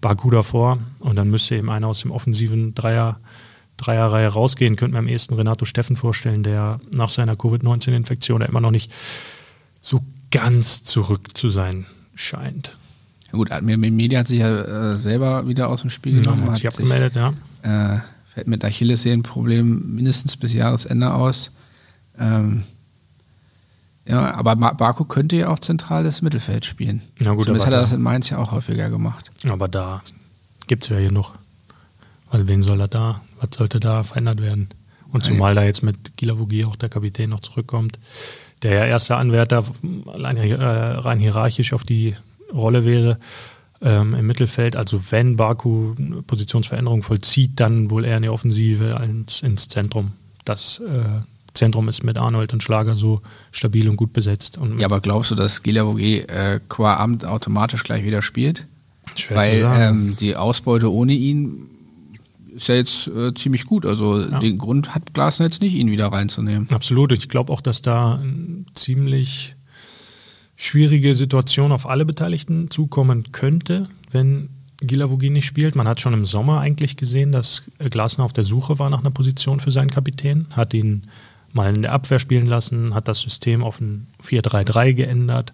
Baku 0.00 0.30
davor 0.30 0.78
und 1.00 1.16
dann 1.16 1.30
müsste 1.30 1.56
eben 1.56 1.70
einer 1.70 1.88
aus 1.88 2.00
dem 2.00 2.10
offensiven 2.10 2.74
Dreier, 2.74 3.18
Dreierreihe 3.76 4.28
rausgehen. 4.28 4.76
Könnte 4.76 4.94
mir 4.94 5.00
am 5.00 5.08
ehesten 5.08 5.34
Renato 5.34 5.64
Steffen 5.64 5.96
vorstellen, 5.96 6.42
der 6.42 6.80
nach 6.92 7.10
seiner 7.10 7.36
Covid-19-Infektion 7.36 8.42
immer 8.42 8.60
noch 8.60 8.70
nicht 8.70 8.92
so 9.80 10.02
ganz 10.30 10.82
zurück 10.82 11.36
zu 11.36 11.48
sein 11.48 11.86
scheint. 12.14 12.76
Ja 13.32 13.38
gut, 13.38 13.50
Media 13.62 14.20
hat 14.20 14.28
sich 14.28 14.38
ja 14.38 14.92
äh, 14.92 14.98
selber 14.98 15.46
wieder 15.48 15.68
aus 15.68 15.82
dem 15.82 15.90
Spiel 15.90 16.20
genommen. 16.20 16.42
Ja, 16.42 16.48
hat 16.48 16.56
sich 16.56 16.68
abgemeldet, 16.68 17.14
ja. 17.14 17.34
Äh, 17.62 18.00
fällt 18.32 18.48
mit 18.48 18.64
Achillessehnenproblem 18.64 19.94
mindestens 19.94 20.36
bis 20.36 20.52
Jahresende 20.52 21.12
aus. 21.12 21.50
Ähm, 22.18 22.64
ja, 24.06 24.34
aber 24.34 24.54
Baku 24.54 25.04
könnte 25.04 25.36
ja 25.36 25.48
auch 25.48 25.58
zentrales 25.58 26.22
Mittelfeld 26.22 26.64
spielen. 26.64 27.02
Na 27.18 27.34
gut, 27.34 27.44
Zumindest 27.44 27.66
hat 27.66 27.74
er 27.74 27.80
das 27.80 27.92
in 27.92 28.00
Mainz 28.00 28.30
ja 28.30 28.38
auch 28.38 28.52
häufiger 28.52 28.88
gemacht. 28.88 29.32
Aber 29.48 29.66
da 29.66 30.02
gibt 30.68 30.84
es 30.84 30.90
ja 30.90 30.96
hier 30.96 31.10
noch. 31.10 31.34
Weil 32.30 32.46
wen 32.46 32.62
soll 32.62 32.80
er 32.80 32.88
da? 32.88 33.20
Was 33.40 33.50
sollte 33.56 33.80
da 33.80 34.02
verändert 34.02 34.40
werden? 34.40 34.68
Und 35.12 35.24
zumal 35.24 35.54
da 35.54 35.64
jetzt 35.64 35.82
mit 35.82 36.16
Gilavogi 36.16 36.64
auch 36.64 36.76
der 36.76 36.88
Kapitän 36.88 37.30
noch 37.30 37.40
zurückkommt, 37.40 37.98
der 38.62 38.74
ja 38.74 38.84
erster 38.84 39.18
Anwärter 39.18 39.64
allein, 40.06 40.36
äh, 40.36 40.62
rein 40.62 41.18
hierarchisch 41.18 41.72
auf 41.72 41.84
die 41.84 42.14
Rolle 42.52 42.84
wäre 42.84 43.18
ähm, 43.80 44.14
im 44.14 44.26
Mittelfeld. 44.26 44.76
Also 44.76 45.00
wenn 45.10 45.36
Baku 45.36 45.94
eine 45.98 46.22
Positionsveränderung 46.22 47.02
vollzieht, 47.02 47.52
dann 47.56 47.90
wohl 47.90 48.04
eher 48.04 48.16
in 48.16 48.24
die 48.24 48.28
Offensive 48.28 49.00
ins, 49.04 49.42
ins 49.42 49.68
Zentrum. 49.68 50.12
Das 50.44 50.80
äh, 50.80 51.22
Zentrum 51.54 51.88
ist 51.88 52.04
mit 52.04 52.18
Arnold 52.18 52.52
und 52.52 52.62
Schlager 52.62 52.94
so 52.94 53.22
stabil 53.52 53.88
und 53.88 53.96
gut 53.96 54.12
besetzt. 54.12 54.58
Und 54.58 54.78
ja, 54.78 54.86
aber 54.86 55.00
glaubst 55.00 55.30
du, 55.30 55.34
dass 55.34 55.62
Gilavogi 55.62 56.18
äh, 56.18 56.60
qua 56.68 56.96
Amt 56.96 57.24
automatisch 57.24 57.82
gleich 57.82 58.04
wieder 58.04 58.22
spielt? 58.22 58.66
Schwer 59.14 59.36
Weil 59.36 59.54
zu 59.54 59.60
sagen. 59.62 59.98
ähm, 59.98 60.16
die 60.16 60.36
Ausbeute 60.36 60.92
ohne 60.92 61.14
ihn 61.14 61.68
ist 62.56 62.68
ja 62.68 62.74
jetzt 62.74 63.06
äh, 63.08 63.32
ziemlich 63.34 63.66
gut. 63.66 63.86
Also 63.86 64.20
Ja. 64.20 64.38
den 64.40 64.58
Grund 64.58 64.94
hat 64.94 65.14
Glasner 65.14 65.46
jetzt 65.46 65.60
nicht, 65.62 65.74
ihn 65.74 65.90
wieder 65.90 66.08
reinzunehmen. 66.08 66.68
Absolut. 66.70 67.12
Ich 67.12 67.28
glaube 67.28 67.52
auch, 67.52 67.60
dass 67.60 67.82
da 67.82 68.14
eine 68.14 68.64
ziemlich 68.74 69.56
schwierige 70.56 71.14
Situation 71.14 71.70
auf 71.72 71.86
alle 71.86 72.04
Beteiligten 72.04 72.70
zukommen 72.70 73.30
könnte, 73.32 73.88
wenn 74.10 74.48
Gilavogi 74.80 75.30
nicht 75.30 75.46
spielt. 75.46 75.76
Man 75.76 75.88
hat 75.88 76.00
schon 76.00 76.14
im 76.14 76.24
Sommer 76.24 76.60
eigentlich 76.60 76.96
gesehen, 76.96 77.32
dass 77.32 77.62
Glasner 77.78 78.24
auf 78.24 78.32
der 78.32 78.44
Suche 78.44 78.78
war 78.78 78.90
nach 78.90 79.00
einer 79.00 79.10
Position 79.10 79.60
für 79.60 79.70
seinen 79.70 79.90
Kapitän, 79.90 80.46
hat 80.50 80.72
ihn 80.74 81.02
mal 81.52 81.74
in 81.74 81.82
der 81.82 81.92
Abwehr 81.92 82.18
spielen 82.18 82.46
lassen, 82.46 82.94
hat 82.94 83.08
das 83.08 83.20
System 83.20 83.62
auf 83.62 83.80
ein 83.80 84.06
4-3-3 84.22 84.92
geändert, 84.94 85.52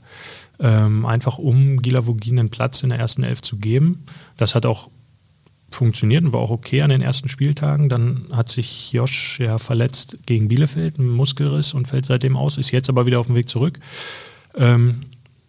ähm, 0.59 1.07
einfach 1.07 1.39
um 1.39 1.81
Gilavogi 1.83 2.31
einen 2.31 2.51
Platz 2.51 2.83
in 2.83 2.91
der 2.91 2.99
ersten 2.99 3.23
Elf 3.23 3.43
zu 3.43 3.57
geben. 3.57 4.05
Das 4.37 4.55
hat 4.55 4.67
auch 4.67 4.91
funktioniert 5.75 6.25
und 6.25 6.33
war 6.33 6.41
auch 6.41 6.51
okay 6.51 6.83
an 6.83 6.91
den 6.91 7.03
ersten 7.03 7.29
Spieltagen. 7.29 7.89
Dann 7.89 8.27
hat 8.33 8.49
sich 8.49 8.93
Josh 8.93 9.41
ja 9.41 9.59
verletzt 9.59 10.19
gegen 10.27 10.49
Bielefeld, 10.49 10.99
einen 10.99 11.11
Muskelriss 11.11 11.75
und 11.75 11.89
fällt 11.89 12.07
seitdem 12.07 12.37
aus, 12.37 12.57
ist 12.57 12.71
jetzt 12.71 12.89
aber 12.89 13.07
wieder 13.07 13.21
auf 13.21 13.27
dem 13.27 13.35
Weg 13.35 13.49
zurück. 13.49 13.79
Ähm, 14.57 15.03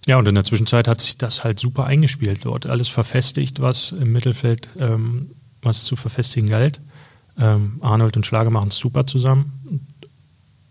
ja, 0.06 0.18
und 0.18 0.28
in 0.28 0.36
der 0.36 0.44
Zwischenzeit 0.44 0.88
hat 0.88 1.02
sich 1.02 1.18
das 1.18 1.44
halt 1.44 1.60
super 1.60 1.86
eingespielt 1.86 2.44
dort. 2.44 2.66
Alles 2.66 2.90
verfestigt, 2.90 3.62
was 3.62 3.92
im 3.94 4.12
Mittelfeld, 4.12 4.70
ähm, 4.80 5.32
was 5.62 5.86
zu 5.86 5.96
verfestigen 5.96 6.50
galt. 6.50 6.82
Ähm, 7.40 7.78
Arnold 7.82 8.18
und 8.18 8.26
Schlager 8.26 8.50
machen 8.50 8.68
es 8.68 8.76
super 8.76 9.08
zusammen. 9.08 9.88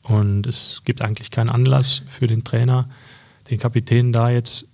Und 0.03 0.47
es 0.47 0.83
gibt 0.85 1.01
eigentlich 1.01 1.31
keinen 1.31 1.49
Anlass 1.49 2.03
für 2.09 2.27
den 2.27 2.45
Trainer, 2.45 2.89
den 3.51 3.59
Kapitän 3.59 4.13
da 4.13 4.31
jetzt 4.31 4.67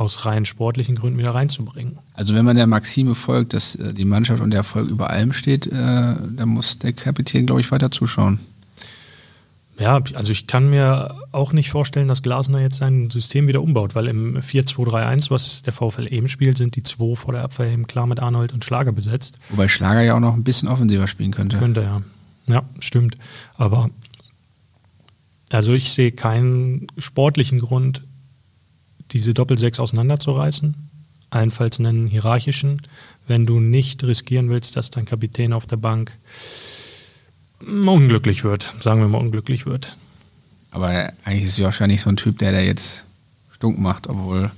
aus 0.00 0.24
rein 0.24 0.44
sportlichen 0.44 0.94
Gründen 0.94 1.18
wieder 1.18 1.34
reinzubringen. 1.34 1.98
Also 2.14 2.34
wenn 2.34 2.44
man 2.44 2.56
der 2.56 2.66
Maxime 2.66 3.14
folgt, 3.14 3.52
dass 3.52 3.74
äh, 3.74 3.92
die 3.92 4.04
Mannschaft 4.04 4.40
und 4.40 4.50
der 4.50 4.58
Erfolg 4.58 4.88
über 4.88 5.10
allem 5.10 5.32
steht, 5.32 5.66
äh, 5.66 5.70
dann 5.72 6.48
muss 6.48 6.78
der 6.78 6.92
Kapitän, 6.92 7.46
glaube 7.46 7.60
ich, 7.60 7.72
weiter 7.72 7.90
zuschauen. 7.90 8.38
Ja, 9.78 10.00
also 10.14 10.32
ich 10.32 10.48
kann 10.48 10.70
mir 10.70 11.14
auch 11.30 11.52
nicht 11.52 11.70
vorstellen, 11.70 12.08
dass 12.08 12.22
Glasner 12.22 12.60
jetzt 12.60 12.78
sein 12.78 13.10
System 13.10 13.46
wieder 13.46 13.62
umbaut, 13.62 13.94
weil 13.94 14.08
im 14.08 14.36
4-2-3-1, 14.36 15.30
was 15.30 15.62
der 15.62 15.72
VfL 15.72 16.12
eben 16.12 16.28
spielt, 16.28 16.58
sind 16.58 16.74
die 16.74 16.82
zwei 16.82 17.14
vor 17.14 17.32
der 17.32 17.44
Abwehr 17.44 17.70
eben 17.70 17.86
klar 17.86 18.08
mit 18.08 18.18
Arnold 18.18 18.52
und 18.52 18.64
Schlager 18.64 18.90
besetzt. 18.90 19.38
Wobei 19.50 19.68
Schlager 19.68 20.02
ja 20.02 20.16
auch 20.16 20.20
noch 20.20 20.34
ein 20.34 20.42
bisschen 20.42 20.68
offensiver 20.68 21.06
spielen 21.06 21.30
könnte. 21.30 21.58
Könnte 21.58 21.82
ja. 21.82 22.02
Ja, 22.48 22.62
stimmt. 22.80 23.16
Aber 23.56 23.90
also 25.50 25.72
ich 25.72 25.90
sehe 25.90 26.12
keinen 26.12 26.88
sportlichen 26.98 27.60
Grund, 27.60 28.02
diese 29.12 29.34
Doppelsechs 29.34 29.80
auseinanderzureißen. 29.80 30.74
Allenfalls 31.30 31.78
einen 31.78 32.06
hierarchischen, 32.06 32.82
wenn 33.26 33.46
du 33.46 33.60
nicht 33.60 34.02
riskieren 34.04 34.48
willst, 34.48 34.76
dass 34.76 34.90
dein 34.90 35.04
Kapitän 35.04 35.52
auf 35.52 35.66
der 35.66 35.76
Bank 35.76 36.16
unglücklich 37.60 38.44
wird, 38.44 38.72
sagen 38.80 39.00
wir 39.00 39.08
mal 39.08 39.18
unglücklich 39.18 39.66
wird. 39.66 39.96
Aber 40.70 41.12
eigentlich 41.24 41.44
ist 41.44 41.58
Josh 41.58 41.80
ja 41.80 41.86
nicht 41.86 42.02
so 42.02 42.08
ein 42.08 42.16
Typ, 42.16 42.38
der 42.38 42.52
da 42.52 42.60
jetzt 42.60 43.04
stunk 43.50 43.78
macht, 43.78 44.06
obwohl 44.06 44.50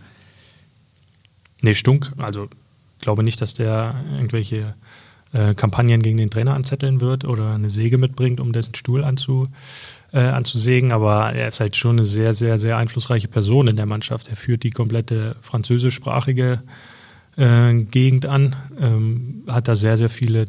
Nee, 1.62 1.74
Stunk, 1.74 2.10
also 2.16 2.48
ich 2.98 3.02
glaube 3.02 3.22
nicht, 3.22 3.40
dass 3.40 3.54
der 3.54 3.94
irgendwelche 4.12 4.74
äh, 5.32 5.54
Kampagnen 5.54 6.02
gegen 6.02 6.16
den 6.16 6.30
Trainer 6.30 6.54
anzetteln 6.54 7.00
wird 7.00 7.24
oder 7.24 7.54
eine 7.54 7.70
Säge 7.70 7.98
mitbringt, 7.98 8.40
um 8.40 8.52
dessen 8.52 8.74
Stuhl 8.74 9.04
anzu, 9.04 9.48
äh, 10.12 10.20
anzusägen, 10.20 10.92
aber 10.92 11.32
er 11.32 11.48
ist 11.48 11.60
halt 11.60 11.76
schon 11.76 11.98
eine 11.98 12.04
sehr, 12.04 12.34
sehr, 12.34 12.58
sehr 12.58 12.76
einflussreiche 12.76 13.28
Person 13.28 13.68
in 13.68 13.76
der 13.76 13.86
Mannschaft. 13.86 14.28
Er 14.28 14.36
führt 14.36 14.62
die 14.62 14.70
komplette 14.70 15.36
französischsprachige 15.42 16.62
äh, 17.36 17.74
Gegend 17.74 18.26
an, 18.26 18.56
ähm, 18.80 19.44
hat 19.46 19.68
da 19.68 19.76
sehr, 19.76 19.96
sehr 19.96 20.10
viele 20.10 20.46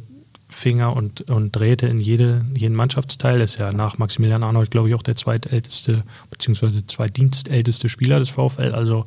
Finger 0.50 0.96
und, 0.96 1.22
und 1.30 1.56
Drähte 1.56 1.88
in 1.88 1.98
jede, 1.98 2.46
jeden 2.56 2.76
Mannschaftsteil. 2.76 3.40
Ist 3.42 3.58
ja 3.58 3.72
nach 3.72 3.98
Maximilian 3.98 4.44
Arnold, 4.44 4.72
glaube 4.72 4.90
ich, 4.90 4.96
auch 4.96 5.04
der 5.04 5.16
zweitälteste, 5.16 6.04
beziehungsweise 6.30 6.86
zweitdienstälteste 6.86 7.88
Spieler 7.88 8.20
des 8.20 8.30
VfL. 8.30 8.74
Also 8.74 9.06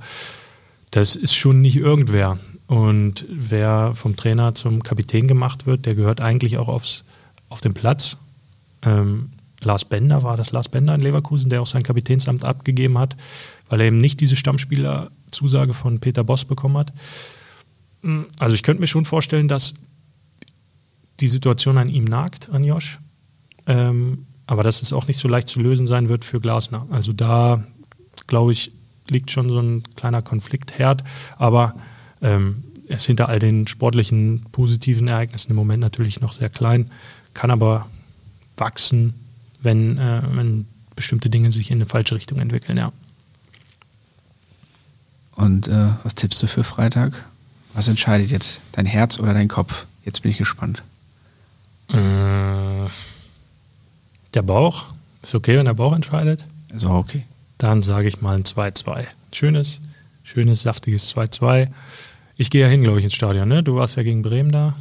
das 0.90 1.16
ist 1.16 1.34
schon 1.34 1.60
nicht 1.60 1.76
irgendwer. 1.76 2.38
Und 2.66 3.26
wer 3.28 3.92
vom 3.94 4.16
Trainer 4.16 4.54
zum 4.54 4.82
Kapitän 4.82 5.28
gemacht 5.28 5.66
wird, 5.66 5.84
der 5.84 5.94
gehört 5.94 6.22
eigentlich 6.22 6.56
auch 6.56 6.68
aufs, 6.68 7.04
auf 7.50 7.60
den 7.60 7.74
Platz. 7.74 8.16
Ähm, 8.82 9.30
Lars 9.64 9.85
Bender 9.85 10.22
war 10.22 10.37
das 10.37 10.53
Lars 10.53 10.68
Bender 10.68 10.94
in 10.94 11.00
Leverkusen, 11.00 11.50
der 11.50 11.62
auch 11.62 11.66
sein 11.66 11.83
Kapitänsamt 11.83 12.44
abgegeben 12.44 12.98
hat, 12.98 13.16
weil 13.68 13.81
er 13.81 13.87
eben 13.87 14.00
nicht 14.00 14.20
diese 14.20 14.37
Stammspielerzusage 14.37 15.74
von 15.74 15.98
Peter 16.00 16.24
Boss 16.24 16.44
bekommen 16.44 16.77
hat. 16.77 16.92
Also 18.38 18.55
ich 18.55 18.62
könnte 18.62 18.81
mir 18.81 18.87
schon 18.87 19.05
vorstellen, 19.05 19.48
dass 19.48 19.74
die 21.20 21.29
Situation 21.29 21.79
an 21.79 21.88
ihm 21.88 22.05
nagt, 22.05 22.50
an 22.50 22.64
Josh. 22.64 22.98
Ähm, 23.66 24.27
aber 24.46 24.62
dass 24.62 24.83
es 24.83 24.92
auch 24.92 25.07
nicht 25.07 25.18
so 25.18 25.29
leicht 25.29 25.48
zu 25.48 25.61
lösen 25.61 25.87
sein 25.87 26.09
wird 26.09 26.24
für 26.24 26.40
Glasner. 26.40 26.87
Also 26.90 27.12
da, 27.12 27.64
glaube 28.27 28.53
ich, 28.53 28.72
liegt 29.09 29.31
schon 29.31 29.48
so 29.48 29.59
ein 29.59 29.83
kleiner 29.96 30.20
Konfliktherd. 30.20 31.03
Aber 31.38 31.74
ähm, 32.20 32.62
er 32.88 32.96
ist 32.96 33.07
hinter 33.07 33.29
all 33.29 33.38
den 33.38 33.66
sportlichen 33.66 34.44
positiven 34.53 35.09
Ereignissen 35.09 35.50
im 35.50 35.57
Moment 35.57 35.81
natürlich 35.81 36.20
noch 36.20 36.33
sehr 36.33 36.50
klein, 36.50 36.90
kann 37.33 37.50
aber 37.50 37.88
wachsen, 38.57 39.14
wenn, 39.64 39.98
äh, 39.98 40.22
wenn 40.31 40.66
bestimmte 40.96 41.31
Dinge 41.31 41.53
sich 41.53 41.70
in 41.70 41.79
eine 41.79 41.87
falsche 41.87 42.14
Richtung 42.14 42.38
entwickeln, 42.38 42.79
ja. 42.79 42.92
Und 45.37 45.68
äh, 45.68 45.88
was 46.03 46.14
tippst 46.14 46.42
du 46.42 46.46
für 46.46 46.62
Freitag? 46.62 47.24
Was 47.74 47.88
entscheidet 47.88 48.31
jetzt? 48.31 48.61
Dein 48.72 48.87
Herz 48.87 49.18
oder 49.18 49.35
dein 49.35 49.48
Kopf? 49.48 49.87
Jetzt 50.05 50.22
bin 50.22 50.31
ich 50.31 50.38
gespannt. 50.38 50.83
Äh, 51.88 52.88
der 54.35 54.42
Bauch. 54.42 54.87
Ist 55.22 55.35
okay, 55.35 55.57
wenn 55.57 55.64
der 55.64 55.74
Bauch 55.74 55.92
entscheidet? 55.92 56.44
Ist 56.74 56.87
auch 56.87 56.98
okay. 56.98 57.24
Dann 57.59 57.83
sage 57.83 58.09
ich 58.09 58.20
mal 58.20 58.37
ein 58.37 58.44
2-2. 58.44 59.07
Schönes, 59.33 59.81
schönes, 60.22 60.62
saftiges 60.62 61.14
2-2. 61.14 61.68
Ich 62.37 62.50
gehe 62.50 62.62
ja 62.62 62.68
hin, 62.68 62.83
glaube 62.83 62.98
ich, 62.98 63.05
ins 63.05 63.14
Stadion. 63.14 63.48
Ne? 63.48 63.62
Du 63.62 63.77
warst 63.77 63.96
ja 63.96 64.03
gegen 64.03 64.22
Bremen 64.22 64.53
da. 64.53 64.77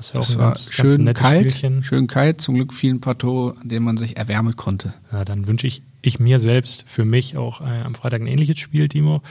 Das, 0.00 0.12
das 0.12 0.38
war 0.38 0.52
ganz, 0.52 0.72
schön 0.72 1.04
ganz 1.04 1.18
kalt, 1.18 1.52
Spielchen. 1.52 1.84
schön 1.84 2.06
kalt, 2.06 2.40
zum 2.40 2.54
Glück 2.54 2.72
viel 2.72 2.94
ein 2.94 3.00
paar 3.00 3.18
Tore, 3.18 3.54
an 3.60 3.68
denen 3.68 3.84
man 3.84 3.98
sich 3.98 4.16
erwärmen 4.16 4.56
konnte. 4.56 4.94
Ja, 5.12 5.26
dann 5.26 5.46
wünsche 5.46 5.66
ich, 5.66 5.82
ich 6.00 6.18
mir 6.18 6.40
selbst, 6.40 6.84
für 6.88 7.04
mich 7.04 7.36
auch 7.36 7.60
äh, 7.60 7.82
am 7.82 7.94
Freitag 7.94 8.22
ein 8.22 8.26
ähnliches 8.26 8.58
Spiel, 8.58 8.88
Timo. 8.88 9.22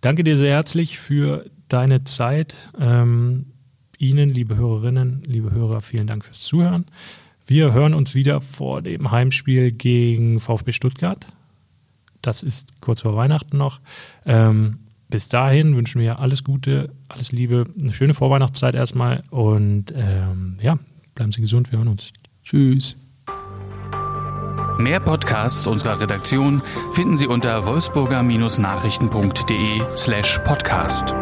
Danke 0.00 0.22
dir 0.22 0.36
sehr 0.36 0.52
herzlich 0.52 1.00
für 1.00 1.46
deine 1.68 2.04
Zeit. 2.04 2.54
Ähm, 2.78 3.46
Ihnen, 3.98 4.30
liebe 4.30 4.56
Hörerinnen, 4.56 5.22
liebe 5.26 5.50
Hörer, 5.50 5.80
vielen 5.80 6.06
Dank 6.06 6.24
fürs 6.24 6.40
Zuhören. 6.40 6.84
Wir 7.46 7.72
hören 7.72 7.94
uns 7.94 8.14
wieder 8.14 8.40
vor 8.40 8.82
dem 8.82 9.10
Heimspiel 9.10 9.72
gegen 9.72 10.38
VfB 10.38 10.72
Stuttgart. 10.72 11.26
Das 12.22 12.44
ist 12.44 12.80
kurz 12.80 13.00
vor 13.00 13.16
Weihnachten 13.16 13.56
noch. 13.56 13.80
Ähm, 14.24 14.78
bis 15.14 15.28
dahin 15.28 15.76
wünschen 15.76 16.00
wir 16.00 16.18
alles 16.18 16.42
Gute, 16.42 16.90
alles 17.06 17.30
Liebe, 17.30 17.66
eine 17.80 17.92
schöne 17.92 18.14
Vorweihnachtszeit 18.14 18.74
erstmal 18.74 19.22
und 19.30 19.94
ähm, 19.96 20.56
ja, 20.60 20.76
bleiben 21.14 21.30
Sie 21.30 21.40
gesund, 21.40 21.70
wir 21.70 21.78
hören 21.78 21.86
uns. 21.86 22.12
Tschüss. 22.42 22.96
Mehr 24.76 24.98
Podcasts 24.98 25.68
unserer 25.68 26.00
Redaktion 26.00 26.62
finden 26.94 27.16
Sie 27.16 27.28
unter 27.28 27.64
wolfsburger-nachrichten.de 27.64 29.82
slash 29.94 30.40
podcast. 30.40 31.14